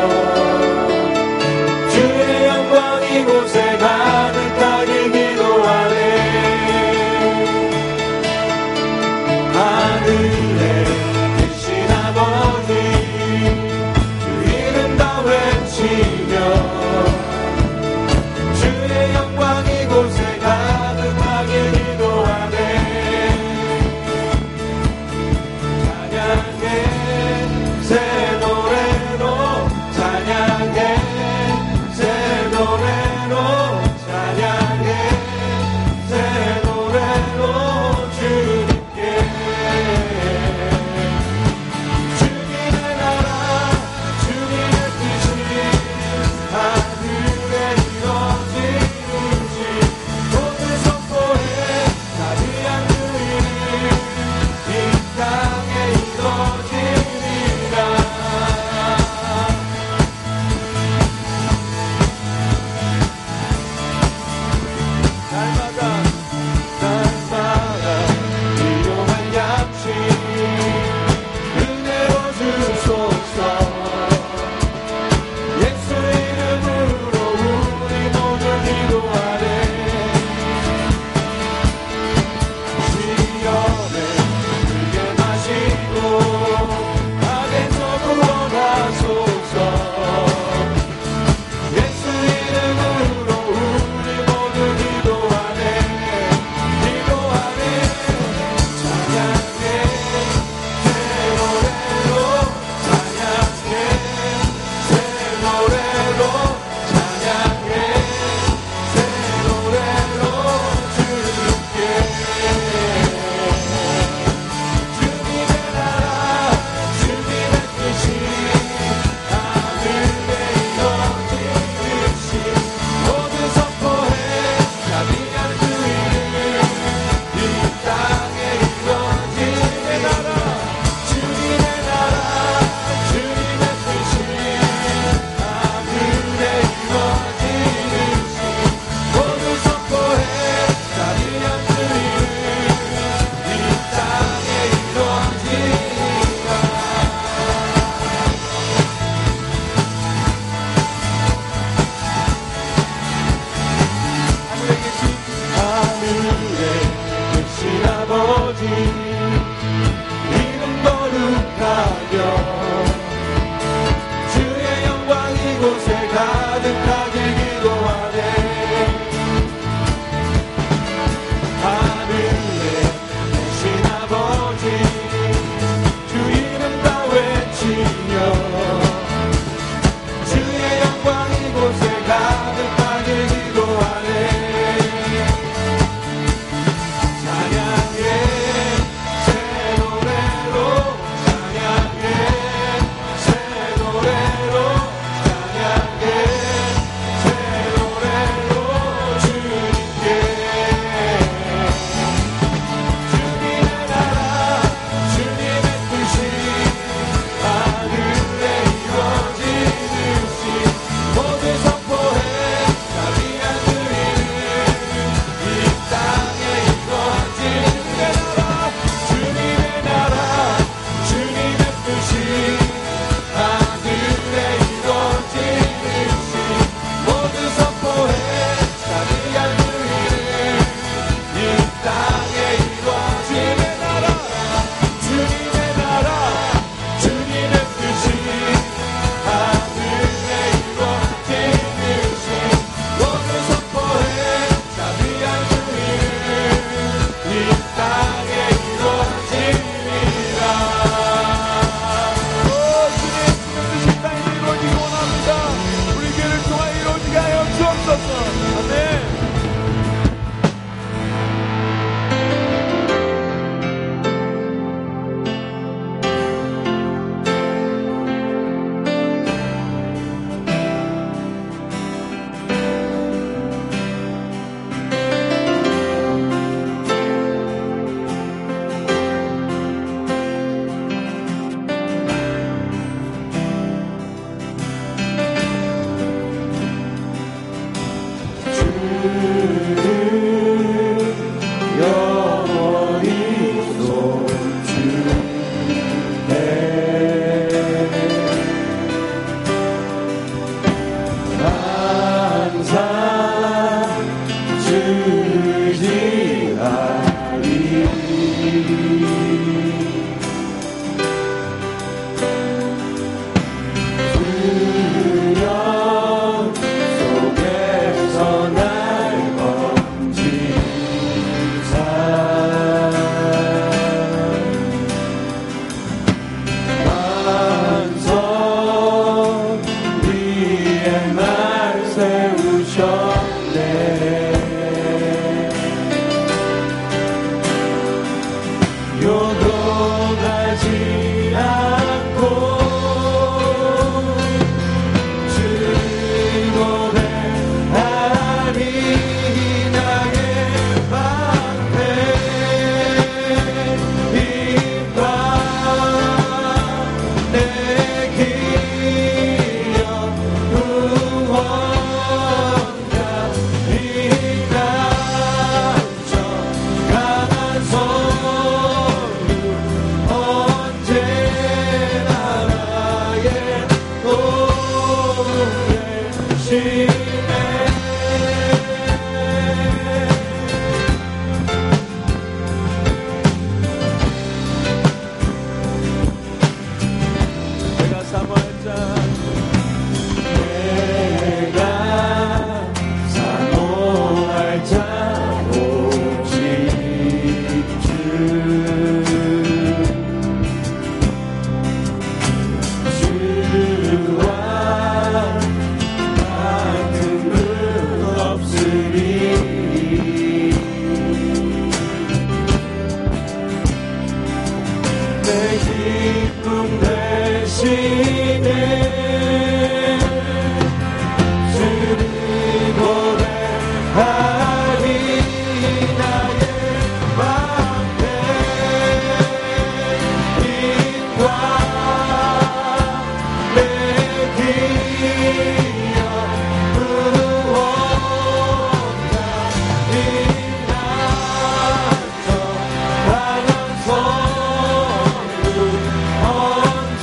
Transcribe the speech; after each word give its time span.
주 0.00 0.39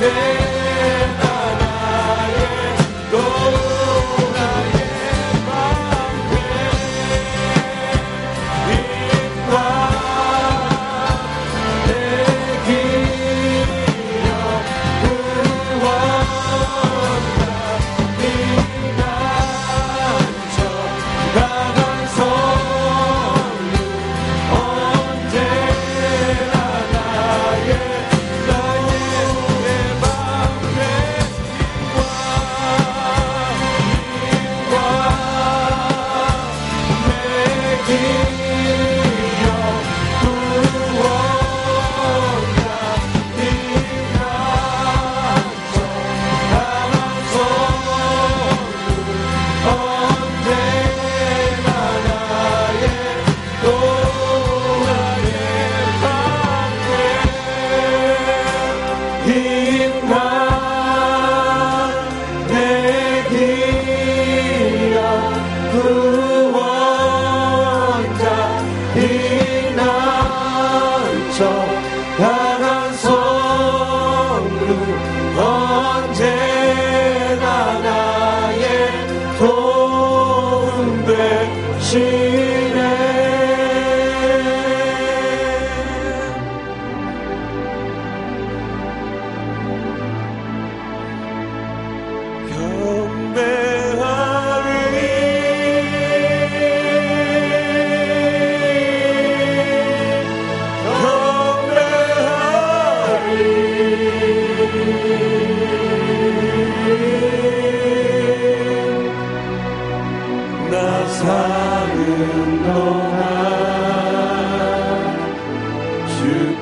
주 0.08 0.47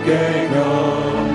께 0.07 1.26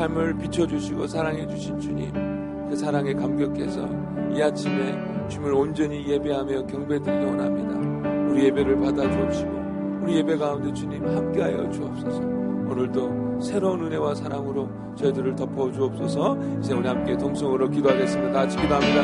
삶을 0.00 0.38
비춰주시고 0.38 1.06
사랑해주신 1.06 1.78
주님, 1.78 2.10
그 2.70 2.76
사랑에 2.76 3.12
감격해서 3.12 3.86
이 4.34 4.40
아침에 4.40 5.28
주님을 5.28 5.52
온전히 5.52 6.08
예배하며 6.08 6.66
경배드리기 6.66 7.24
원합니다. 7.26 8.30
우리 8.32 8.44
예배를 8.46 8.80
받아 8.80 9.02
주옵시고, 9.10 9.50
우리 10.02 10.16
예배 10.16 10.38
가운데 10.38 10.72
주님 10.72 11.04
함께하여 11.04 11.70
주옵소서. 11.70 12.18
오늘도 12.18 13.40
새로운 13.42 13.84
은혜와 13.84 14.14
사랑으로 14.14 14.70
저희들을 14.96 15.36
덮어 15.36 15.70
주옵소서. 15.70 16.38
이제 16.60 16.72
우리 16.72 16.88
함께 16.88 17.14
동성으로 17.18 17.68
기도하겠습니다. 17.68 18.32
다 18.32 18.40
같이 18.40 18.56
기도합니다. 18.56 19.02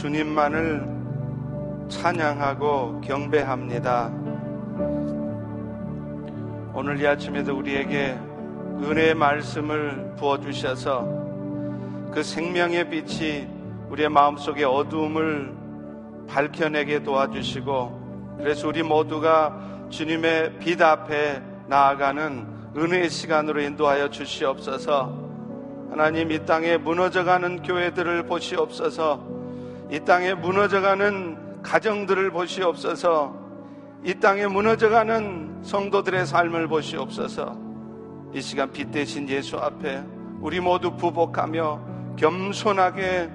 주님만을 0.00 0.82
찬양하고 1.90 3.02
경배합니다. 3.02 4.10
오늘 6.72 6.98
이 6.98 7.06
아침에도 7.06 7.54
우리에게 7.58 8.18
은혜의 8.82 9.14
말씀을 9.14 10.14
부어주셔서 10.16 11.04
그 12.14 12.22
생명의 12.22 12.88
빛이 12.88 13.46
우리의 13.90 14.08
마음속의 14.08 14.64
어두움을 14.64 15.54
밝혀내게 16.28 17.02
도와주시고 17.02 18.38
그래서 18.38 18.68
우리 18.68 18.82
모두가 18.82 19.86
주님의 19.90 20.60
빛 20.60 20.80
앞에 20.80 21.42
나아가는 21.66 22.46
은혜의 22.74 23.10
시간으로 23.10 23.60
인도하여 23.60 24.08
주시옵소서 24.08 25.14
하나님 25.90 26.32
이 26.32 26.46
땅에 26.46 26.78
무너져가는 26.78 27.62
교회들을 27.62 28.22
보시옵소서 28.22 29.39
이 29.90 30.00
땅에 30.00 30.34
무너져가는 30.34 31.62
가정들을 31.62 32.30
보시옵소서 32.30 33.38
이 34.04 34.14
땅에 34.14 34.46
무너져가는 34.46 35.62
성도들의 35.62 36.26
삶을 36.26 36.68
보시옵소서 36.68 37.58
이 38.32 38.40
시간 38.40 38.70
빛 38.70 38.90
대신 38.90 39.28
예수 39.28 39.58
앞에 39.58 40.02
우리 40.40 40.60
모두 40.60 40.96
부복하며 40.96 42.14
겸손하게 42.16 43.30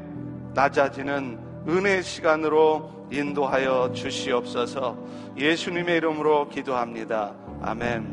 낮아지는 0.54 1.38
은혜의 1.68 2.04
시간으로 2.04 3.08
인도하여 3.12 3.92
주시옵소서 3.94 4.98
예수님의 5.38 5.98
이름으로 5.98 6.50
기도합니다. 6.50 7.34
아멘. 7.62 8.04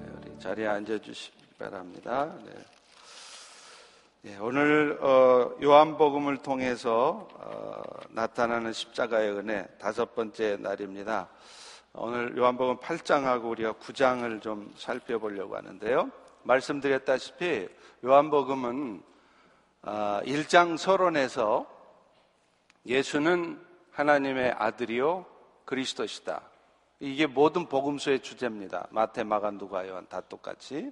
네, 0.00 0.06
우리 0.16 0.38
자리에 0.38 0.66
앉아 0.66 0.98
주시기 0.98 1.36
바랍니다. 1.58 2.28
네. 2.44 2.77
예, 4.24 4.36
오늘 4.38 4.98
어, 5.00 5.56
요한복음을 5.62 6.38
통해서 6.38 7.28
어, 7.34 7.80
나타나는 8.10 8.72
십자가의 8.72 9.30
은혜 9.30 9.64
다섯 9.78 10.16
번째 10.16 10.56
날입니다. 10.56 11.28
오늘 11.92 12.36
요한복음 12.36 12.78
8장하고 12.78 13.48
우리가 13.50 13.74
9장을 13.74 14.42
좀 14.42 14.74
살펴보려고 14.76 15.56
하는데요. 15.56 16.10
말씀드렸다시피 16.42 17.68
요한복음은 18.04 19.02
어, 19.82 20.20
1장 20.24 20.76
서론에서 20.76 21.66
예수는 22.86 23.64
하나님의 23.92 24.50
아들이요 24.58 25.26
그리스도시다. 25.64 26.42
이게 26.98 27.28
모든 27.28 27.68
복음서의 27.68 28.18
주제입니다. 28.18 28.88
마태, 28.90 29.22
마가, 29.22 29.52
누가, 29.52 29.86
요한 29.86 30.08
다 30.08 30.20
똑같이. 30.22 30.90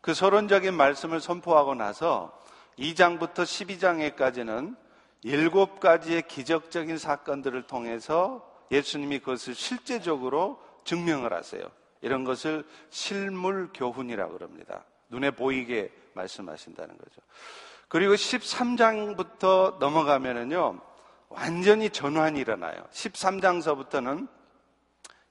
그 0.00 0.14
서론적인 0.14 0.74
말씀을 0.74 1.20
선포하고 1.20 1.74
나서 1.74 2.32
2장부터 2.78 3.42
12장에까지는 3.42 4.76
일곱 5.22 5.80
가지의 5.80 6.22
기적적인 6.28 6.98
사건들을 6.98 7.66
통해서 7.66 8.48
예수님이 8.70 9.18
그것을 9.18 9.54
실제적으로 9.54 10.62
증명을 10.84 11.32
하세요. 11.32 11.62
이런 12.00 12.24
것을 12.24 12.64
실물 12.90 13.70
교훈이라고 13.74 14.34
그럽니다. 14.34 14.84
눈에 15.08 15.30
보이게 15.32 15.92
말씀하신다는 16.14 16.96
거죠. 16.96 17.20
그리고 17.88 18.14
13장부터 18.14 19.78
넘어가면은요, 19.78 20.80
완전히 21.30 21.90
전환이 21.90 22.40
일어나요. 22.40 22.84
13장서부터는 22.92 24.28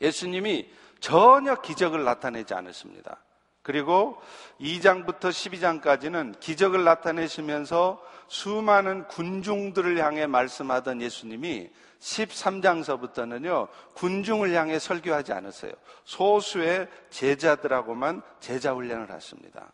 예수님이 0.02 0.70
전혀 1.00 1.56
기적을 1.62 2.04
나타내지 2.04 2.54
않으십니다. 2.54 3.20
그리고 3.68 4.18
2장부터 4.62 5.24
12장까지는 5.24 6.40
기적을 6.40 6.86
나타내시면서 6.86 8.02
수많은 8.30 9.10
군중들을 9.10 10.02
향해 10.02 10.26
말씀하던 10.26 11.02
예수님이 11.02 11.70
13장서부터는요, 12.00 13.68
군중을 13.94 14.54
향해 14.54 14.80
설교하지 14.80 15.34
않았어요. 15.34 15.74
소수의 16.06 16.88
제자들하고만 17.10 18.22
제자 18.40 18.74
훈련을 18.74 19.12
하십니다. 19.12 19.74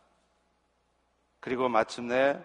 그리고 1.40 1.70
마침내 1.70 2.44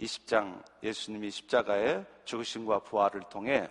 20장 0.00 0.64
예수님이 0.82 1.30
십자가의 1.30 2.04
죽으심과 2.24 2.80
부활을 2.80 3.20
통해 3.30 3.70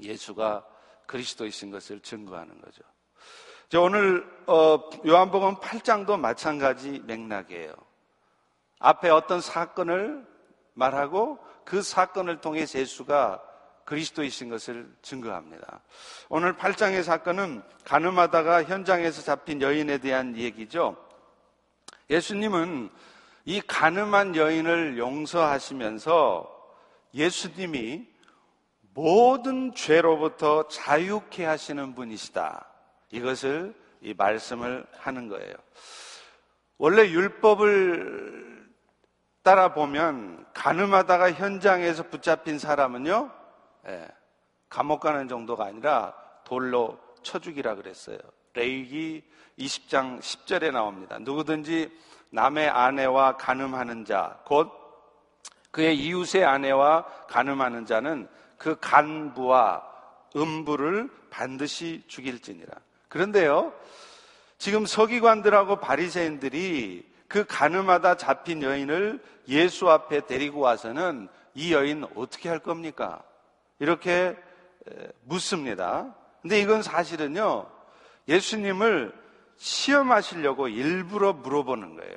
예수가 0.00 0.66
그리스도이신 1.04 1.70
것을 1.70 2.00
증거하는 2.00 2.58
거죠. 2.62 2.84
오늘 3.78 4.26
어, 4.46 4.90
요한복음 5.06 5.56
8장도 5.56 6.18
마찬가지 6.18 7.00
맥락이에요. 7.06 7.72
앞에 8.80 9.10
어떤 9.10 9.40
사건을 9.40 10.26
말하고 10.74 11.38
그 11.64 11.82
사건을 11.82 12.40
통해 12.40 12.62
예수가 12.62 13.40
그리스도이신 13.84 14.48
것을 14.48 14.92
증거합니다. 15.02 15.82
오늘 16.28 16.56
8장의 16.56 17.02
사건은 17.02 17.62
가늠하다가 17.84 18.64
현장에서 18.64 19.22
잡힌 19.22 19.62
여인에 19.62 19.98
대한 19.98 20.36
얘기죠. 20.36 20.96
예수님은 22.08 22.90
이 23.44 23.60
가늠한 23.60 24.36
여인을 24.36 24.98
용서하시면서 24.98 26.58
예수님이 27.14 28.06
모든 28.94 29.74
죄로부터 29.74 30.66
자유케 30.68 31.44
하시는 31.44 31.94
분이시다. 31.94 32.69
이것을 33.10 33.74
이 34.00 34.14
말씀을 34.14 34.86
하는 34.98 35.28
거예요. 35.28 35.54
원래 36.78 37.08
율법을 37.10 38.68
따라 39.42 39.72
보면 39.74 40.46
가늠하다가 40.54 41.32
현장에서 41.32 42.04
붙잡힌 42.04 42.58
사람은요, 42.58 43.30
예, 43.88 44.08
감옥 44.68 45.00
가는 45.00 45.28
정도가 45.28 45.66
아니라 45.66 46.14
돌로 46.44 46.98
쳐 47.22 47.38
죽이라 47.38 47.74
그랬어요. 47.74 48.18
레이기 48.54 49.22
20장 49.58 50.20
10절에 50.20 50.72
나옵니다. 50.72 51.18
누구든지 51.18 51.90
남의 52.30 52.68
아내와 52.68 53.36
가늠하는 53.36 54.04
자, 54.04 54.40
곧 54.44 54.70
그의 55.70 55.96
이웃의 55.96 56.44
아내와 56.44 57.04
가늠하는 57.28 57.86
자는 57.86 58.28
그 58.56 58.78
간부와 58.80 59.86
음부를 60.36 61.10
반드시 61.30 62.02
죽일지니라. 62.06 62.72
그런데요, 63.10 63.74
지금 64.56 64.86
서기관들하고 64.86 65.80
바리새인들이 65.80 67.06
그 67.28 67.44
가늠하다 67.44 68.16
잡힌 68.16 68.62
여인을 68.62 69.22
예수 69.48 69.90
앞에 69.90 70.26
데리고 70.26 70.60
와서는 70.60 71.28
이 71.54 71.74
여인 71.74 72.04
어떻게 72.14 72.48
할 72.48 72.60
겁니까? 72.60 73.22
이렇게 73.78 74.36
묻습니다. 75.24 76.14
근데 76.40 76.60
이건 76.60 76.82
사실은요, 76.82 77.66
예수님을 78.28 79.12
시험하시려고 79.56 80.68
일부러 80.68 81.32
물어보는 81.32 81.96
거예요. 81.96 82.16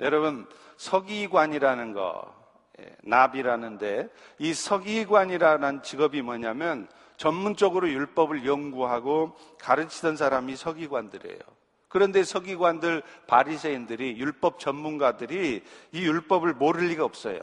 여러분, 0.00 0.46
서기관이라는 0.76 1.92
거, 1.92 2.34
예, 2.80 2.96
납이라는데, 3.02 4.08
이 4.38 4.54
서기관이라는 4.54 5.82
직업이 5.82 6.22
뭐냐면, 6.22 6.88
전문적으로 7.18 7.90
율법을 7.90 8.46
연구하고 8.46 9.36
가르치던 9.60 10.16
사람이 10.16 10.56
서기관들이에요. 10.56 11.38
그런데 11.88 12.22
서기관들, 12.22 13.02
바리새인들이 13.26 14.18
율법 14.18 14.58
전문가들이 14.58 15.62
이 15.92 16.02
율법을 16.02 16.54
모를 16.54 16.86
리가 16.88 17.04
없어요. 17.04 17.40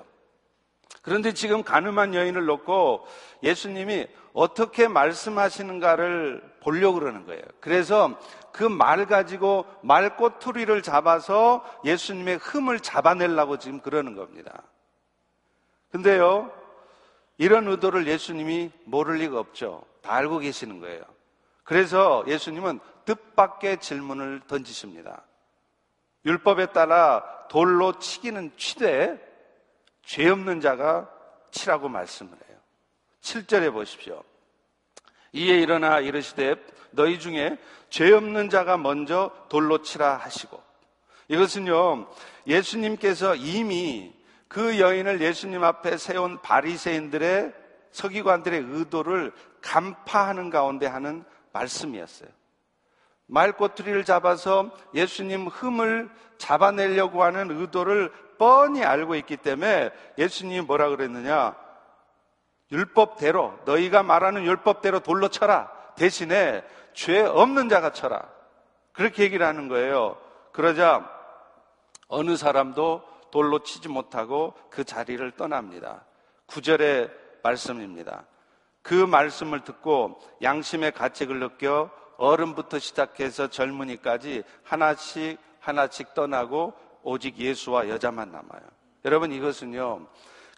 그런데 1.02 1.34
지금 1.34 1.62
가늠한 1.62 2.16
여인을 2.16 2.46
놓고 2.46 3.06
예수님이 3.44 4.08
어떻게 4.34 4.88
말씀하시는가를 4.88 6.42
보려고 6.62 7.00
그러는 7.00 7.26
거예요. 7.26 7.44
그래서 7.60 8.18
그 8.52 8.64
말 8.64 9.06
가지고 9.06 9.66
말 9.82 10.16
꼬투리를 10.16 10.82
잡아서 10.82 11.64
예수님의 11.84 12.38
흠을 12.38 12.80
잡아내려고 12.80 13.58
지금 13.58 13.82
그러는 13.82 14.16
겁니다. 14.16 14.64
근데요, 15.92 16.52
이런 17.38 17.68
의도를 17.68 18.08
예수님이 18.08 18.72
모를 18.86 19.16
리가 19.16 19.40
없죠. 19.40 19.84
다 20.02 20.14
알고 20.14 20.40
계시는 20.40 20.80
거예요. 20.80 21.04
그래서 21.64 22.24
예수님은 22.28 22.80
뜻밖의 23.06 23.80
질문을 23.80 24.42
던지십니다. 24.48 25.24
율법에 26.26 26.68
따라 26.68 27.24
돌로 27.50 28.00
치기는 28.00 28.52
치되 28.58 29.20
죄 30.04 30.30
없는 30.30 30.62
자가 30.62 31.10
치라고 31.52 31.90
말씀을 31.90 32.32
해요. 32.32 32.58
7절에 33.22 33.72
보십시오. 33.74 34.24
이에 35.34 35.60
일어나 35.60 36.00
이르시되 36.00 36.56
너희 36.92 37.20
중에 37.20 37.58
죄 37.90 38.12
없는 38.12 38.50
자가 38.50 38.78
먼저 38.78 39.32
돌로 39.50 39.82
치라 39.82 40.18
하시고 40.18 40.62
이것은요 41.28 42.08
예수님께서 42.48 43.36
이미 43.36 44.14
그 44.48 44.80
여인을 44.80 45.22
예수님 45.22 45.64
앞에 45.64 45.98
세운 45.98 46.42
바리새인들의 46.42 47.54
서기관들의 47.92 48.60
의도를 48.70 49.32
간파하는 49.62 50.50
가운데 50.50 50.86
하는 50.86 51.24
말씀이었어요. 51.54 52.30
말꼬투리를 53.28 54.04
잡아서 54.06 54.70
예수님 54.94 55.48
흠을 55.48 56.10
잡아내려고 56.38 57.24
하는 57.24 57.50
의도를 57.50 58.12
뻔히 58.38 58.84
알고 58.84 59.16
있기 59.16 59.38
때문에 59.38 59.92
예수님이 60.18 60.62
뭐라 60.62 60.90
그랬느냐? 60.90 61.56
율법대로 62.72 63.60
너희가 63.66 64.04
말하는 64.04 64.44
율법대로 64.44 65.00
돌로 65.00 65.30
쳐라. 65.30 65.72
대신에 65.96 66.64
죄 66.94 67.22
없는 67.22 67.70
자가 67.70 67.92
쳐라. 67.92 68.22
그렇게 68.92 69.24
얘기를 69.24 69.46
하는 69.46 69.68
거예요. 69.68 70.18
그러자 70.52 71.10
어느 72.08 72.36
사람도 72.36 73.04
돌로 73.32 73.60
치지 73.64 73.90
못하고 73.90 74.54
그 74.70 74.84
자리를 74.84 75.30
떠납니다. 75.32 76.06
구절의 76.46 77.12
말씀입니다. 77.44 78.26
그 78.82 78.94
말씀을 78.94 79.64
듣고 79.64 80.20
양심의 80.42 80.92
가책을 80.92 81.40
느껴 81.40 81.90
어른부터 82.18 82.80
시작해서 82.80 83.48
젊은이까지 83.48 84.44
하나씩 84.64 85.40
하나씩 85.60 86.14
떠나고 86.14 86.74
오직 87.04 87.38
예수와 87.38 87.90
여자만 87.90 88.32
남아요. 88.32 88.62
여러분 89.04 89.32
이것은요. 89.32 90.08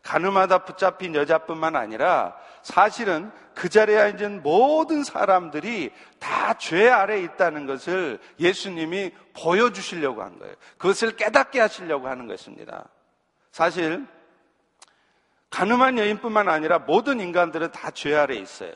가늠하다 0.07 0.59
붙잡힌 0.59 1.15
여자뿐만 1.15 1.75
아니라 1.75 2.33
사실은 2.61 3.29
그 3.53 3.67
자리에 3.67 3.99
앉은 3.99 4.41
모든 4.41 5.03
사람들이 5.03 5.91
다 6.17 6.53
죄 6.57 6.89
아래 6.89 7.15
에 7.17 7.23
있다는 7.23 7.65
것을 7.65 8.17
예수님이 8.39 9.11
보여주시려고 9.33 10.23
한 10.23 10.39
거예요. 10.39 10.55
그것을 10.77 11.17
깨닫게 11.17 11.59
하시려고 11.59 12.07
하는 12.07 12.25
것입니다. 12.25 12.85
사실 13.51 14.07
가늠한 15.49 15.97
여인뿐만 15.97 16.47
아니라 16.47 16.79
모든 16.79 17.19
인간들은 17.19 17.73
다 17.73 17.91
죄 17.91 18.15
아래 18.15 18.35
에 18.35 18.39
있어요. 18.39 18.71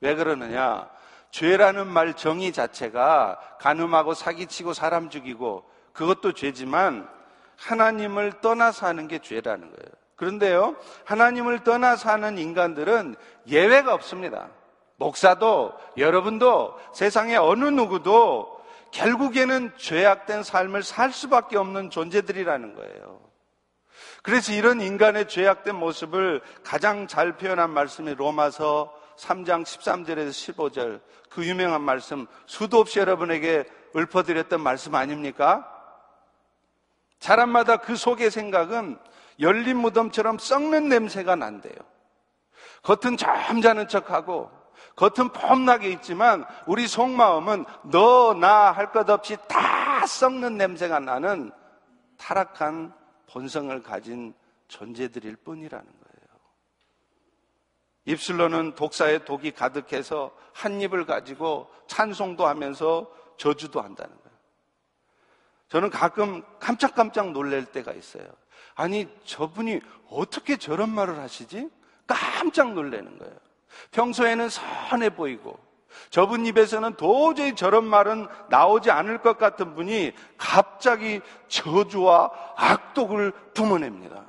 왜 0.00 0.14
그러느냐? 0.14 0.88
죄라는 1.32 1.88
말 1.88 2.14
정의 2.14 2.52
자체가 2.52 3.38
가늠하고 3.58 4.14
사기치고 4.14 4.74
사람 4.74 5.10
죽이고 5.10 5.68
그것도 5.92 6.34
죄지만 6.34 7.08
하나님을 7.56 8.40
떠나 8.40 8.70
사는 8.70 9.08
게 9.08 9.18
죄라는 9.18 9.68
거예요. 9.68 10.01
그런데요, 10.22 10.76
하나님을 11.04 11.64
떠나 11.64 11.96
사는 11.96 12.38
인간들은 12.38 13.16
예외가 13.48 13.92
없습니다. 13.92 14.50
목사도 14.94 15.72
여러분도 15.96 16.78
세상에 16.94 17.34
어느 17.34 17.64
누구도 17.64 18.62
결국에는 18.92 19.72
죄악된 19.76 20.44
삶을 20.44 20.84
살 20.84 21.12
수밖에 21.12 21.58
없는 21.58 21.90
존재들이라는 21.90 22.76
거예요. 22.76 23.20
그래서 24.22 24.52
이런 24.52 24.80
인간의 24.80 25.26
죄악된 25.26 25.74
모습을 25.74 26.40
가장 26.62 27.08
잘 27.08 27.36
표현한 27.36 27.70
말씀이 27.70 28.14
로마서 28.14 28.94
3장 29.16 29.64
13절에서 29.64 30.54
15절 30.54 31.00
그 31.30 31.44
유명한 31.44 31.82
말씀 31.82 32.28
수도 32.46 32.78
없이 32.78 33.00
여러분에게 33.00 33.64
읊어드렸던 33.96 34.60
말씀 34.60 34.94
아닙니까? 34.94 35.68
사람마다 37.18 37.78
그 37.78 37.96
속의 37.96 38.30
생각은 38.30 38.98
열린 39.40 39.78
무덤처럼 39.78 40.38
썩는 40.38 40.88
냄새가 40.88 41.36
난대요. 41.36 41.74
겉은 42.82 43.16
잠자는 43.16 43.88
척하고 43.88 44.50
겉은 44.96 45.30
폼나게 45.32 45.90
있지만 45.90 46.44
우리 46.66 46.86
속마음은 46.86 47.64
너 47.90 48.34
나 48.34 48.72
할 48.72 48.92
것 48.92 49.08
없이 49.08 49.36
다 49.48 50.06
썩는 50.06 50.56
냄새가 50.56 50.98
나는 51.00 51.52
타락한 52.18 52.92
본성을 53.30 53.82
가진 53.82 54.34
존재들일 54.68 55.36
뿐이라는 55.36 55.84
거예요. 55.84 56.02
입술로는 58.04 58.74
독사의 58.74 59.24
독이 59.24 59.52
가득해서 59.52 60.32
한 60.52 60.80
입을 60.80 61.06
가지고 61.06 61.70
찬송도 61.86 62.46
하면서 62.46 63.10
저주도 63.38 63.80
한다는 63.80 64.14
거예요. 64.14 64.38
저는 65.68 65.90
가끔 65.90 66.42
깜짝깜짝 66.58 67.30
놀랄 67.32 67.64
때가 67.64 67.92
있어요. 67.92 68.26
아니, 68.74 69.08
저분이 69.24 69.80
어떻게 70.10 70.56
저런 70.56 70.90
말을 70.90 71.18
하시지? 71.18 71.68
깜짝 72.06 72.72
놀라는 72.72 73.18
거예요. 73.18 73.34
평소에는 73.90 74.48
선해 74.48 75.10
보이고, 75.10 75.58
저분 76.10 76.46
입에서는 76.46 76.94
도저히 76.94 77.54
저런 77.54 77.84
말은 77.84 78.26
나오지 78.48 78.90
않을 78.90 79.18
것 79.18 79.38
같은 79.38 79.74
분이 79.74 80.12
갑자기 80.36 81.20
저주와 81.48 82.30
악독을 82.56 83.32
뿜어냅니다. 83.54 84.26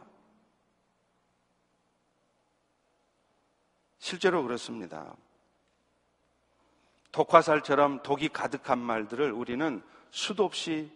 실제로 4.00 4.44
그렇습니다. 4.44 5.16
독화살처럼 7.14 8.04
독이 8.04 8.30
가득한 8.30 8.80
말들을 8.80 9.32
우리는 9.32 9.82
수도 10.12 10.44
없이 10.44 10.92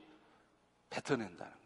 뱉어낸다는 0.90 1.38
거예요. 1.38 1.57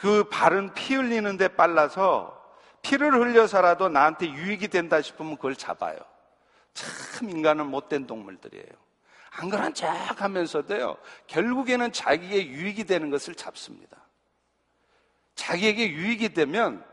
그 0.00 0.24
발은 0.28 0.74
피 0.74 0.94
흘리는데 0.94 1.48
빨라서 1.48 2.36
피를 2.82 3.14
흘려서라도 3.14 3.88
나한테 3.88 4.30
유익이 4.30 4.68
된다 4.68 5.00
싶으면 5.02 5.36
그걸 5.36 5.56
잡아요. 5.56 5.98
참 6.74 7.30
인간은 7.30 7.66
못된 7.66 8.06
동물들이에요. 8.06 8.86
안 9.30 9.50
그런 9.50 9.74
척 9.74 9.88
하면서도요, 10.20 10.96
결국에는 11.26 11.92
자기의 11.92 12.48
유익이 12.48 12.84
되는 12.84 13.10
것을 13.10 13.34
잡습니다. 13.34 13.96
자기에게 15.34 15.90
유익이 15.90 16.30
되면 16.30 16.84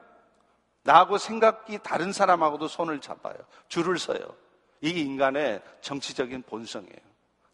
나하고 0.83 1.17
생각이 1.17 1.79
다른 1.83 2.11
사람하고도 2.11 2.67
손을 2.67 2.99
잡아요. 2.99 3.35
줄을 3.69 3.97
서요. 3.97 4.35
이게 4.81 4.99
인간의 4.99 5.61
정치적인 5.81 6.43
본성이에요. 6.43 6.99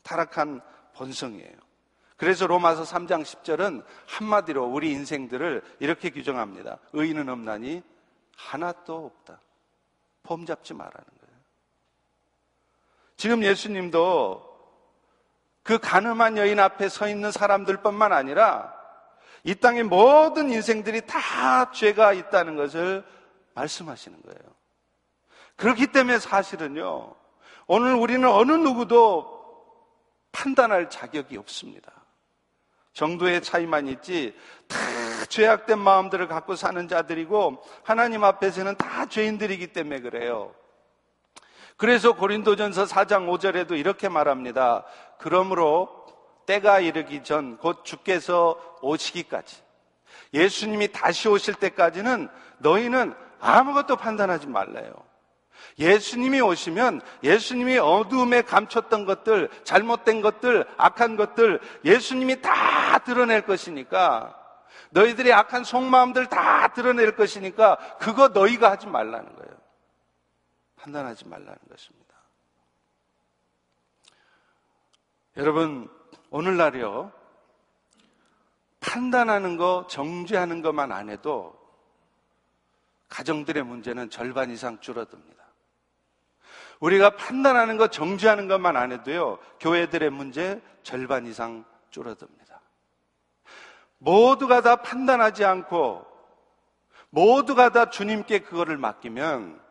타락한 0.01 0.61
본성이에요. 0.95 1.68
그래서 2.19 2.47
로마서 2.47 2.83
3장 2.83 3.23
10절은 3.23 3.81
한마디로 4.05 4.65
우리 4.65 4.91
인생들을 4.91 5.63
이렇게 5.79 6.09
규정합니다. 6.09 6.79
의인은 6.91 7.29
없나니 7.29 7.81
하나도 8.35 9.05
없다. 9.05 9.39
폼 10.23 10.45
잡지 10.45 10.73
말라는 10.73 10.93
거예요. 10.93 11.35
지금 13.15 13.41
예수님도 13.41 14.45
그 15.63 15.77
가늠한 15.79 16.37
여인 16.37 16.59
앞에 16.59 16.89
서 16.89 17.07
있는 17.07 17.31
사람들뿐만 17.31 18.11
아니라 18.11 18.73
이 19.45 19.55
땅의 19.55 19.83
모든 19.83 20.49
인생들이 20.51 21.07
다 21.07 21.71
죄가 21.71 22.11
있다는 22.11 22.57
것을 22.57 23.05
말씀하시는 23.53 24.21
거예요. 24.23 24.55
그렇기 25.55 25.87
때문에 25.87 26.19
사실은요, 26.19 27.15
오늘 27.67 27.95
우리는 27.95 28.27
어느 28.27 28.51
누구도 28.51 29.39
판단할 30.33 30.89
자격이 30.89 31.37
없습니다. 31.37 31.98
정도의 32.99 33.41
차이만 33.41 33.87
있지 33.87 34.35
다 34.67 34.77
죄악된 35.29 35.79
마음들을 35.79 36.27
갖고 36.27 36.57
사는 36.57 36.85
자들이고 36.85 37.63
하나님 37.83 38.25
앞에서는 38.25 38.75
다 38.75 39.05
죄인들이기 39.05 39.67
때문에 39.67 40.01
그래요. 40.01 40.53
그래서 41.77 42.11
고린도전서 42.11 42.83
4장 42.83 43.29
5절에도 43.29 43.79
이렇게 43.79 44.09
말합니다. 44.09 44.83
그러므로 45.17 45.87
때가 46.45 46.81
이르기 46.81 47.23
전 47.23 47.57
곧 47.61 47.85
주께서 47.85 48.59
오시기까지 48.81 49.61
예수님이 50.33 50.91
다시 50.91 51.29
오실 51.29 51.53
때까지는 51.53 52.27
너희는 52.57 53.13
아무것도 53.39 53.95
판단하지 53.95 54.47
말래요. 54.47 54.91
예수님이 55.77 56.41
오시면 56.41 57.01
예수님이 57.23 57.77
어두움에 57.77 58.41
감췄던 58.41 59.05
것들, 59.05 59.49
잘못된 59.63 60.21
것들, 60.21 60.65
악한 60.77 61.15
것들 61.15 61.59
예수님이 61.85 62.41
다 62.41 62.99
드러낼 62.99 63.41
것이니까 63.41 64.35
너희들의 64.91 65.31
악한 65.33 65.63
속마음들 65.63 66.27
다 66.27 66.69
드러낼 66.73 67.15
것이니까 67.15 67.77
그거 67.99 68.29
너희가 68.29 68.71
하지 68.71 68.87
말라는 68.87 69.35
거예요. 69.35 69.57
판단하지 70.77 71.27
말라는 71.27 71.57
것입니다. 71.69 72.15
여러분, 75.37 75.89
오늘날이요. 76.31 77.11
판단하는 78.79 79.57
거, 79.57 79.85
정죄하는 79.89 80.61
것만 80.61 80.91
안 80.91 81.09
해도 81.09 81.57
가정들의 83.09 83.63
문제는 83.63 84.09
절반 84.09 84.51
이상 84.51 84.79
줄어듭니다. 84.79 85.38
우리가 86.79 87.11
판단하는 87.15 87.77
것, 87.77 87.91
정죄하는 87.91 88.47
것만 88.47 88.77
안 88.77 88.91
해도요, 88.91 89.39
교회들의 89.59 90.09
문제 90.09 90.61
절반 90.83 91.25
이상 91.25 91.65
줄어듭니다. 91.89 92.61
모두가 93.97 94.61
다 94.61 94.77
판단하지 94.77 95.43
않고, 95.43 96.05
모두가 97.09 97.69
다 97.69 97.89
주님께 97.89 98.39
그거를 98.39 98.77
맡기면, 98.77 99.61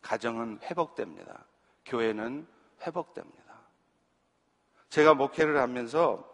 가정은 0.00 0.60
회복됩니다. 0.62 1.44
교회는 1.86 2.46
회복됩니다. 2.82 3.44
제가 4.90 5.14
목회를 5.14 5.60
하면서 5.60 6.24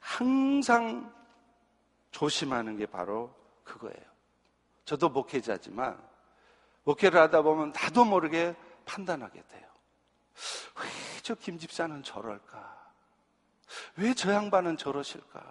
항상 0.00 1.12
조심하는 2.10 2.76
게 2.76 2.86
바로 2.86 3.34
그거예요. 3.64 4.04
저도 4.84 5.08
목회자지만 5.08 5.98
목회를 6.84 7.20
하다 7.20 7.42
보면 7.42 7.72
나도 7.72 8.04
모르게 8.04 8.54
판단하게 8.86 9.42
돼요. 9.48 9.66
왜 10.82 10.88
저 11.22 11.34
김집사는 11.34 12.02
저럴까? 12.04 12.86
왜 13.96 14.14
저 14.14 14.32
양반은 14.32 14.76
저러실까? 14.76 15.42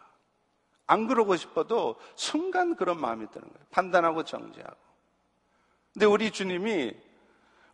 안 0.88 1.08
그러고 1.08 1.36
싶어도 1.36 2.00
순간 2.16 2.76
그런 2.76 3.00
마음이 3.00 3.30
드는 3.32 3.48
거예요. 3.48 3.66
판단하고 3.72 4.24
정지하고. 4.24 4.78
근데 5.94 6.06
우리 6.06 6.32
주님이 6.32 6.94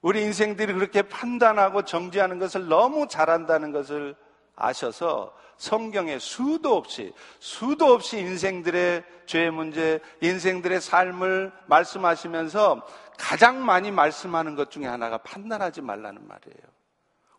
우리 0.01 0.23
인생들이 0.23 0.73
그렇게 0.73 1.03
판단하고 1.03 1.83
정지하는 1.85 2.39
것을 2.39 2.67
너무 2.67 3.07
잘한다는 3.07 3.71
것을 3.71 4.15
아셔서 4.61 5.35
성경에 5.57 6.17
수도 6.19 6.75
없이, 6.75 7.13
수도 7.39 7.93
없이 7.93 8.17
인생들의 8.17 9.03
죄 9.25 9.49
문제, 9.49 9.99
인생들의 10.21 10.81
삶을 10.81 11.51
말씀하시면서 11.67 12.85
가장 13.17 13.63
많이 13.63 13.91
말씀하는 13.91 14.55
것 14.55 14.71
중에 14.71 14.87
하나가 14.87 15.19
판단하지 15.19 15.81
말라는 15.81 16.27
말이에요. 16.27 16.63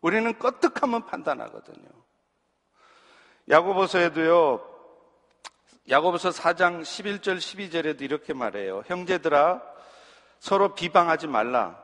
우리는 0.01 0.33
껐득하면 0.33 1.05
판단하거든요. 1.05 1.87
야고보서에도요, 3.49 4.69
야고보서 5.89 6.29
4장 6.29 6.81
11절 6.81 7.37
12절에도 7.37 8.01
이렇게 8.01 8.33
말해요. 8.33 8.83
형제들아, 8.85 9.61
서로 10.39 10.73
비방하지 10.75 11.27
말라. 11.27 11.77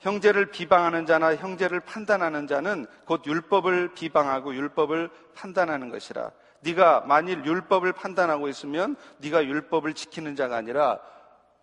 형제를 0.00 0.46
비방하는 0.46 1.06
자나 1.06 1.36
형제를 1.36 1.80
판단하는 1.80 2.46
자는 2.46 2.86
곧 3.04 3.22
율법을 3.26 3.94
비방하고 3.94 4.54
율법을 4.54 5.10
판단하는 5.34 5.90
것이라. 5.90 6.30
네가 6.60 7.04
만일 7.06 7.44
율법을 7.44 7.92
판단하고 7.92 8.48
있으면 8.48 8.96
네가 9.18 9.44
율법을 9.44 9.94
지키는 9.94 10.36
자가 10.36 10.56
아니라 10.56 10.98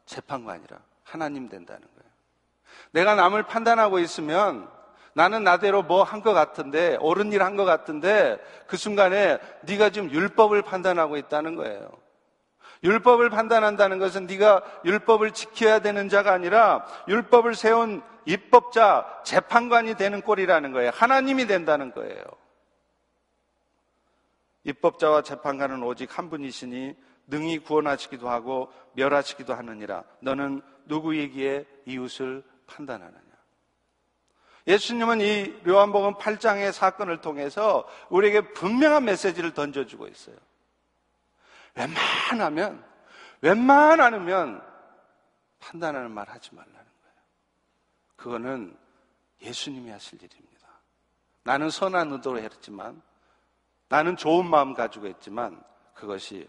재판관이라 0.05 0.77
하나님 1.03 1.49
된다는 1.49 1.81
거예요. 1.81 2.11
내가 2.91 3.15
남을 3.15 3.43
판단하고 3.43 3.99
있으면 3.99 4.69
나는 5.13 5.43
나대로 5.43 5.81
뭐 5.81 6.03
한 6.03 6.21
것 6.21 6.33
같은데 6.33 6.97
옳은 7.01 7.31
일 7.31 7.41
한 7.41 7.55
것 7.57 7.65
같은데 7.65 8.37
그 8.67 8.77
순간에 8.77 9.39
네가 9.61 9.89
지금 9.89 10.11
율법을 10.11 10.61
판단하고 10.61 11.17
있다는 11.17 11.55
거예요. 11.55 11.89
율법을 12.83 13.31
판단한다는 13.31 13.97
것은 13.97 14.27
네가 14.27 14.61
율법을 14.85 15.31
지켜야 15.31 15.79
되는 15.79 16.07
자가 16.09 16.33
아니라 16.33 16.85
율법을 17.07 17.55
세운 17.55 18.03
입법자, 18.27 19.21
재판관이 19.23 19.95
되는 19.95 20.21
꼴이라는 20.21 20.73
거예요. 20.73 20.91
하나님이 20.93 21.47
된다는 21.47 21.93
거예요. 21.93 22.23
입법자와 24.63 25.21
재판관은 25.21 25.81
오직 25.81 26.17
한 26.17 26.29
분이시니 26.29 26.93
능히 27.27 27.59
구원하시기도 27.59 28.29
하고 28.29 28.71
멸하시기도 28.93 29.53
하느니라. 29.53 30.03
너는 30.19 30.61
누구이기에 30.85 31.65
이웃을 31.85 32.43
판단하느냐. 32.67 33.21
예수님은 34.67 35.21
이 35.21 35.61
요한복음 35.65 36.15
8장의 36.15 36.73
사건을 36.73 37.21
통해서 37.21 37.87
우리에게 38.09 38.51
분명한 38.51 39.05
메시지를 39.05 39.53
던져주고 39.53 40.07
있어요. 40.07 40.35
웬만하면, 41.75 42.83
웬만하면 43.39 44.61
판단하는 45.59 46.11
말 46.11 46.27
하지 46.27 46.53
거예요. 46.53 46.86
그거는 48.27 48.77
예수님이 49.41 49.89
하실 49.89 50.21
일입니다. 50.21 50.67
나는 51.43 51.69
선한 51.69 52.11
의도로 52.11 52.39
했지만, 52.39 53.01
나는 53.87 54.17
좋은 54.17 54.45
마음 54.49 54.73
가지고 54.73 55.07
했지만, 55.07 55.63
그것이 55.93 56.45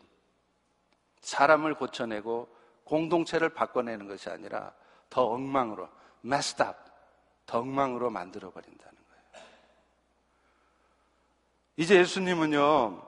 사람을 1.21 1.77
고쳐내고 1.77 2.53
공동체를 2.83 3.51
바꿔내는 3.51 4.09
것이 4.09 4.29
아니라 4.29 4.75
더 5.09 5.27
엉망으로, 5.27 5.88
messed 6.25 6.61
up, 6.64 6.77
더 7.47 7.61
엉망으로 7.61 8.11
만들어 8.11 8.51
버린다는 8.51 8.99
거예요. 9.09 9.47
이제 11.77 11.95
예수님은요, 11.95 13.07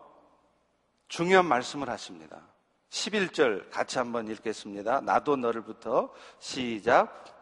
중요한 1.08 1.44
말씀을 1.46 1.90
하십니다. 1.90 2.40
11절 2.90 3.68
같이 3.72 3.98
한번 3.98 4.28
읽겠습니다. 4.28 5.00
나도 5.00 5.34
너를부터 5.34 6.14
시작. 6.38 7.39